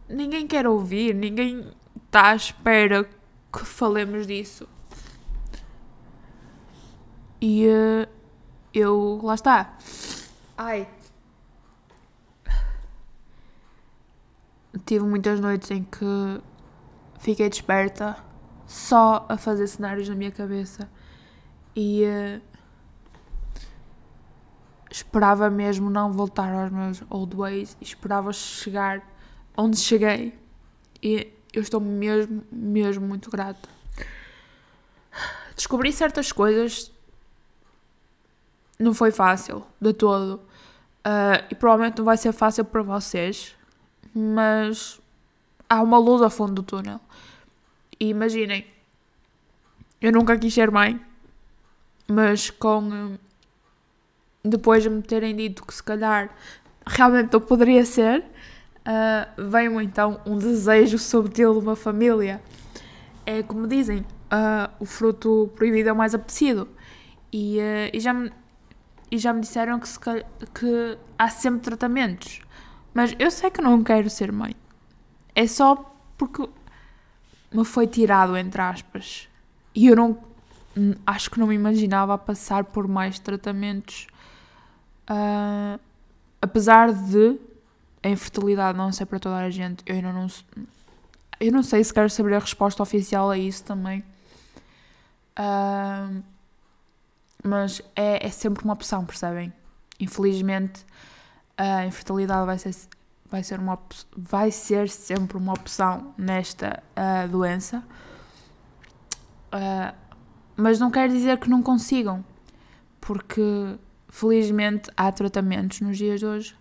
ninguém 0.08 0.46
quer 0.46 0.66
ouvir, 0.66 1.14
ninguém 1.14 1.72
está 2.04 2.28
à 2.28 2.36
espera 2.36 3.04
que 3.04 3.64
falemos 3.64 4.26
disso. 4.26 4.68
E 7.40 7.66
uh, 7.66 8.08
eu. 8.74 9.20
Lá 9.22 9.34
está. 9.34 9.78
Ai. 10.56 10.86
Tive 14.84 15.04
muitas 15.04 15.40
noites 15.40 15.70
em 15.70 15.82
que 15.82 16.40
fiquei 17.18 17.48
desperta 17.48 18.27
só 18.68 19.24
a 19.30 19.38
fazer 19.38 19.66
cenários 19.66 20.06
na 20.08 20.14
minha 20.14 20.30
cabeça 20.30 20.88
e 21.74 22.04
uh, 22.04 22.40
esperava 24.90 25.48
mesmo 25.48 25.88
não 25.88 26.12
voltar 26.12 26.52
aos 26.52 26.70
meus 26.70 27.02
old 27.08 27.34
ways 27.34 27.76
e 27.80 27.84
esperava 27.84 28.30
chegar 28.30 29.02
onde 29.56 29.78
cheguei. 29.78 30.38
E 31.02 31.32
eu 31.52 31.62
estou 31.62 31.80
mesmo, 31.80 32.44
mesmo 32.52 33.06
muito 33.06 33.30
grata. 33.30 33.68
Descobri 35.56 35.90
certas 35.90 36.30
coisas. 36.30 36.92
Não 38.78 38.92
foi 38.92 39.10
fácil, 39.10 39.64
de 39.80 39.94
todo. 39.94 40.42
Uh, 41.04 41.42
e 41.50 41.54
provavelmente 41.54 41.98
não 41.98 42.04
vai 42.04 42.18
ser 42.18 42.32
fácil 42.32 42.66
para 42.66 42.82
vocês. 42.82 43.56
Mas 44.14 45.00
há 45.68 45.82
uma 45.82 45.98
luz 45.98 46.20
ao 46.20 46.30
fundo 46.30 46.52
do 46.52 46.62
túnel. 46.62 47.00
E 48.00 48.08
imaginem, 48.08 48.64
eu 50.00 50.12
nunca 50.12 50.38
quis 50.38 50.54
ser 50.54 50.70
mãe, 50.70 51.00
mas 52.06 52.50
com. 52.50 53.18
Depois 54.44 54.82
de 54.82 54.90
me 54.90 55.02
terem 55.02 55.34
dito 55.34 55.64
que 55.64 55.74
se 55.74 55.82
calhar 55.82 56.30
realmente 56.86 57.34
eu 57.34 57.40
poderia 57.40 57.84
ser, 57.84 58.20
uh, 58.20 59.50
veio 59.50 59.80
então 59.80 60.20
um 60.24 60.38
desejo 60.38 60.98
subtil 60.98 61.52
de 61.54 61.58
uma 61.58 61.76
família. 61.76 62.40
É 63.26 63.42
como 63.42 63.66
dizem, 63.66 63.98
uh, 63.98 64.72
o 64.80 64.86
fruto 64.86 65.50
proibido 65.54 65.90
é 65.90 65.92
o 65.92 65.96
mais 65.96 66.14
apetecido. 66.14 66.68
E, 67.32 67.58
uh, 67.58 67.90
e, 67.92 68.00
já, 68.00 68.14
me, 68.14 68.32
e 69.10 69.18
já 69.18 69.32
me 69.32 69.40
disseram 69.40 69.78
que, 69.78 69.88
se, 69.88 69.98
que 70.00 70.98
há 71.18 71.28
sempre 71.28 71.60
tratamentos. 71.60 72.40
Mas 72.94 73.14
eu 73.18 73.30
sei 73.30 73.50
que 73.50 73.60
não 73.60 73.82
quero 73.82 74.08
ser 74.08 74.32
mãe. 74.32 74.54
É 75.34 75.46
só 75.46 75.94
porque 76.16 76.48
me 77.52 77.64
foi 77.64 77.86
tirado, 77.86 78.36
entre 78.36 78.60
aspas. 78.60 79.28
E 79.74 79.86
eu 79.86 79.96
não. 79.96 80.18
Acho 81.06 81.30
que 81.30 81.40
não 81.40 81.48
me 81.48 81.54
imaginava 81.54 82.16
passar 82.16 82.64
por 82.64 82.86
mais 82.86 83.18
tratamentos. 83.18 84.06
Uh, 85.10 85.80
apesar 86.40 86.92
de 86.92 87.38
a 88.02 88.08
infertilidade 88.08 88.76
não 88.78 88.92
ser 88.92 89.06
para 89.06 89.18
toda 89.18 89.36
a 89.36 89.50
gente, 89.50 89.82
eu 89.86 89.96
ainda 89.96 90.12
não. 90.12 90.26
Eu 91.40 91.52
não 91.52 91.62
sei 91.62 91.82
se 91.82 91.92
quero 91.92 92.10
saber 92.10 92.34
a 92.34 92.38
resposta 92.38 92.82
oficial 92.82 93.30
a 93.30 93.38
isso 93.38 93.64
também. 93.64 94.04
Uh, 95.38 96.22
mas 97.42 97.80
é, 97.94 98.26
é 98.26 98.30
sempre 98.30 98.64
uma 98.64 98.74
opção, 98.74 99.04
percebem? 99.04 99.52
Infelizmente, 100.00 100.84
a 101.56 101.86
infertilidade 101.86 102.46
vai 102.46 102.58
ser, 102.58 102.74
vai 103.30 103.42
ser, 103.42 103.58
uma, 103.60 103.78
vai 104.16 104.50
ser 104.50 104.88
sempre 104.88 105.36
uma 105.36 105.52
opção 105.52 106.14
nesta 106.16 106.82
uh, 106.96 107.28
doença. 107.28 107.82
Uh, 109.52 109.94
mas 110.56 110.78
não 110.78 110.90
quer 110.90 111.08
dizer 111.08 111.38
que 111.38 111.48
não 111.48 111.62
consigam, 111.62 112.24
porque 113.00 113.76
felizmente 114.08 114.90
há 114.96 115.10
tratamentos 115.12 115.80
nos 115.80 115.96
dias 115.96 116.20
de 116.20 116.26
hoje 116.26 116.58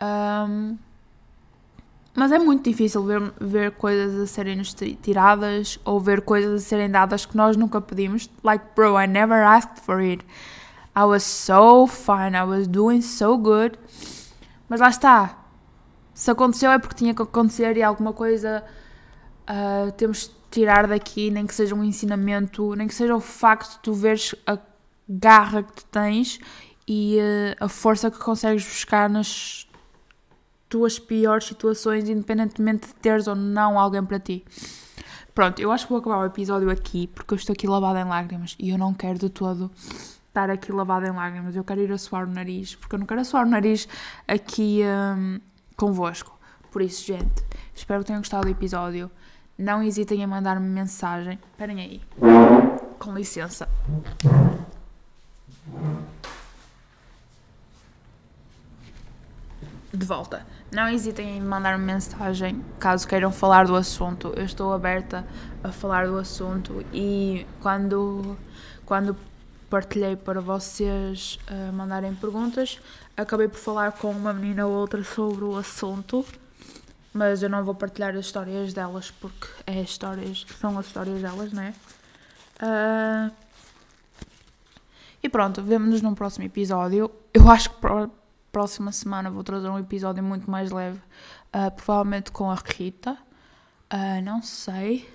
um, 0.00 0.78
mas 2.14 2.32
é 2.32 2.38
muito 2.38 2.68
difícil 2.68 3.04
ver, 3.04 3.32
ver 3.40 3.72
coisas 3.72 4.20
a 4.20 4.26
serem 4.26 4.60
tiradas 5.00 5.78
ou 5.84 6.00
ver 6.00 6.22
coisas 6.22 6.62
a 6.62 6.64
serem 6.64 6.90
dadas 6.90 7.24
que 7.24 7.36
nós 7.36 7.56
nunca 7.56 7.80
pedimos. 7.80 8.28
Like, 8.42 8.64
bro, 8.74 9.00
I 9.00 9.06
never 9.06 9.36
asked 9.44 9.80
for 9.84 10.00
it. 10.00 10.24
I 10.96 11.04
was 11.04 11.22
so 11.22 11.86
fine, 11.86 12.36
I 12.36 12.44
was 12.44 12.66
doing 12.66 13.02
so 13.02 13.36
good. 13.36 13.78
Mas 14.68 14.80
lá 14.80 14.88
está. 14.88 15.38
Se 16.12 16.30
aconteceu 16.30 16.70
é 16.70 16.78
porque 16.78 16.96
tinha 16.96 17.14
que 17.14 17.22
acontecer 17.22 17.76
e 17.76 17.82
alguma 17.82 18.12
coisa 18.12 18.64
uh, 19.48 19.92
temos 19.92 20.28
de 20.28 20.34
tirar 20.50 20.86
daqui, 20.86 21.30
nem 21.30 21.46
que 21.46 21.54
seja 21.54 21.74
um 21.74 21.84
ensinamento, 21.84 22.74
nem 22.74 22.88
que 22.88 22.94
seja 22.94 23.14
o 23.14 23.20
facto 23.20 23.72
de 23.74 23.78
tu 23.80 23.94
veres 23.94 24.34
a 24.46 24.58
garra 25.08 25.62
que 25.62 25.72
tu 25.72 25.84
tens 25.86 26.38
e 26.86 27.18
uh, 27.18 27.64
a 27.64 27.68
força 27.68 28.10
que 28.10 28.18
consegues 28.18 28.64
buscar 28.64 29.08
nas 29.08 29.68
tuas 30.68 30.98
piores 30.98 31.46
situações, 31.46 32.08
independentemente 32.08 32.88
de 32.88 32.94
teres 32.94 33.26
ou 33.26 33.34
não 33.34 33.78
alguém 33.78 34.04
para 34.04 34.18
ti. 34.18 34.44
Pronto, 35.34 35.60
eu 35.60 35.70
acho 35.70 35.86
que 35.86 35.90
vou 35.90 36.00
acabar 36.00 36.18
o 36.18 36.26
episódio 36.26 36.68
aqui 36.68 37.06
porque 37.06 37.32
eu 37.32 37.36
estou 37.36 37.52
aqui 37.52 37.66
lavada 37.66 38.00
em 38.00 38.04
lágrimas 38.04 38.56
e 38.58 38.70
eu 38.70 38.76
não 38.76 38.92
quero 38.92 39.18
de 39.18 39.30
todo 39.30 39.70
estar 40.28 40.50
aqui 40.50 40.70
lavada 40.70 41.08
em 41.08 41.12
lágrimas. 41.12 41.56
Eu 41.56 41.64
quero 41.64 41.80
ir 41.80 41.92
a 41.92 41.98
suar 41.98 42.24
o 42.24 42.30
nariz 42.30 42.74
porque 42.74 42.94
eu 42.94 42.98
não 42.98 43.06
quero 43.06 43.24
suar 43.24 43.46
o 43.46 43.48
nariz 43.48 43.88
aqui 44.26 44.82
um, 44.84 45.40
convosco. 45.76 46.38
Por 46.70 46.82
isso, 46.82 47.04
gente, 47.06 47.42
espero 47.74 48.00
que 48.00 48.06
tenham 48.06 48.20
gostado 48.20 48.44
do 48.44 48.50
episódio. 48.50 49.10
Não 49.56 49.82
hesitem 49.82 50.22
em 50.22 50.26
mandar-me 50.26 50.68
mensagem. 50.68 51.38
Esperem 51.50 51.80
aí. 51.80 52.02
Com 52.98 53.14
licença. 53.14 53.68
De 59.92 60.06
volta. 60.06 60.46
Não 60.70 60.88
hesitem 60.88 61.38
em 61.38 61.40
mandar-me 61.40 61.84
mensagem 61.84 62.62
caso 62.78 63.08
queiram 63.08 63.32
falar 63.32 63.66
do 63.66 63.74
assunto. 63.74 64.32
Eu 64.36 64.44
estou 64.44 64.72
aberta 64.72 65.26
a 65.64 65.72
falar 65.72 66.06
do 66.06 66.16
assunto 66.18 66.84
e 66.92 67.44
quando, 67.60 68.36
quando 68.84 69.16
partilhei 69.68 70.16
para 70.16 70.40
vocês 70.40 71.38
uh, 71.50 71.72
mandarem 71.72 72.14
perguntas, 72.14 72.80
acabei 73.16 73.48
por 73.48 73.58
falar 73.58 73.92
com 73.92 74.10
uma 74.10 74.32
menina 74.32 74.66
ou 74.66 74.72
outra 74.74 75.02
sobre 75.04 75.44
o 75.44 75.56
assunto, 75.56 76.24
mas 77.12 77.42
eu 77.42 77.50
não 77.50 77.64
vou 77.64 77.74
partilhar 77.74 78.14
as 78.16 78.26
histórias 78.26 78.72
delas 78.72 79.10
porque 79.10 79.46
é 79.66 79.80
histórias, 79.80 80.46
são 80.58 80.78
as 80.78 80.86
histórias 80.86 81.20
delas, 81.20 81.52
não 81.52 81.62
é? 81.62 81.74
Uh, 82.60 83.32
e 85.22 85.28
pronto, 85.28 85.62
vemo-nos 85.62 86.00
num 86.00 86.14
próximo 86.14 86.44
episódio. 86.44 87.10
Eu 87.34 87.50
acho 87.50 87.70
que 87.70 87.76
próxima 88.52 88.92
semana 88.92 89.30
vou 89.30 89.44
trazer 89.44 89.68
um 89.68 89.78
episódio 89.78 90.22
muito 90.22 90.50
mais 90.50 90.70
leve, 90.70 90.98
uh, 90.98 91.70
provavelmente 91.74 92.32
com 92.32 92.50
a 92.50 92.54
Rita. 92.54 93.16
Uh, 93.92 94.22
não 94.22 94.42
sei. 94.42 95.08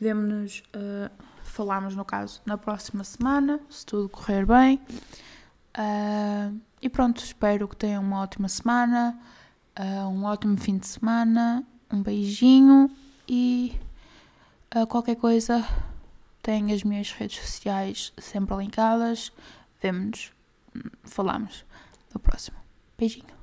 Vemo-nos, 0.00 0.62
uh, 0.74 1.10
falamos 1.56 1.96
no 1.96 2.04
caso 2.04 2.42
na 2.44 2.58
próxima 2.58 3.02
semana, 3.02 3.58
se 3.70 3.86
tudo 3.86 4.10
correr 4.10 4.44
bem. 4.44 4.78
Uh, 5.76 6.60
e 6.82 6.88
pronto, 6.90 7.24
espero 7.24 7.66
que 7.66 7.74
tenham 7.74 8.02
uma 8.02 8.20
ótima 8.20 8.48
semana, 8.48 9.18
um 10.10 10.24
ótimo 10.24 10.56
fim 10.58 10.76
de 10.76 10.86
semana, 10.86 11.64
um 11.90 12.02
beijinho 12.02 12.90
e 13.26 13.74
qualquer 14.88 15.16
coisa, 15.16 15.66
tenho 16.42 16.74
as 16.74 16.82
minhas 16.82 17.10
redes 17.12 17.38
sociais 17.38 18.12
sempre 18.18 18.56
linkadas. 18.56 19.32
Vemo-nos, 19.80 20.32
falamos 21.04 21.64
no 22.14 22.20
próximo. 22.20 22.58
Beijinho. 22.96 23.35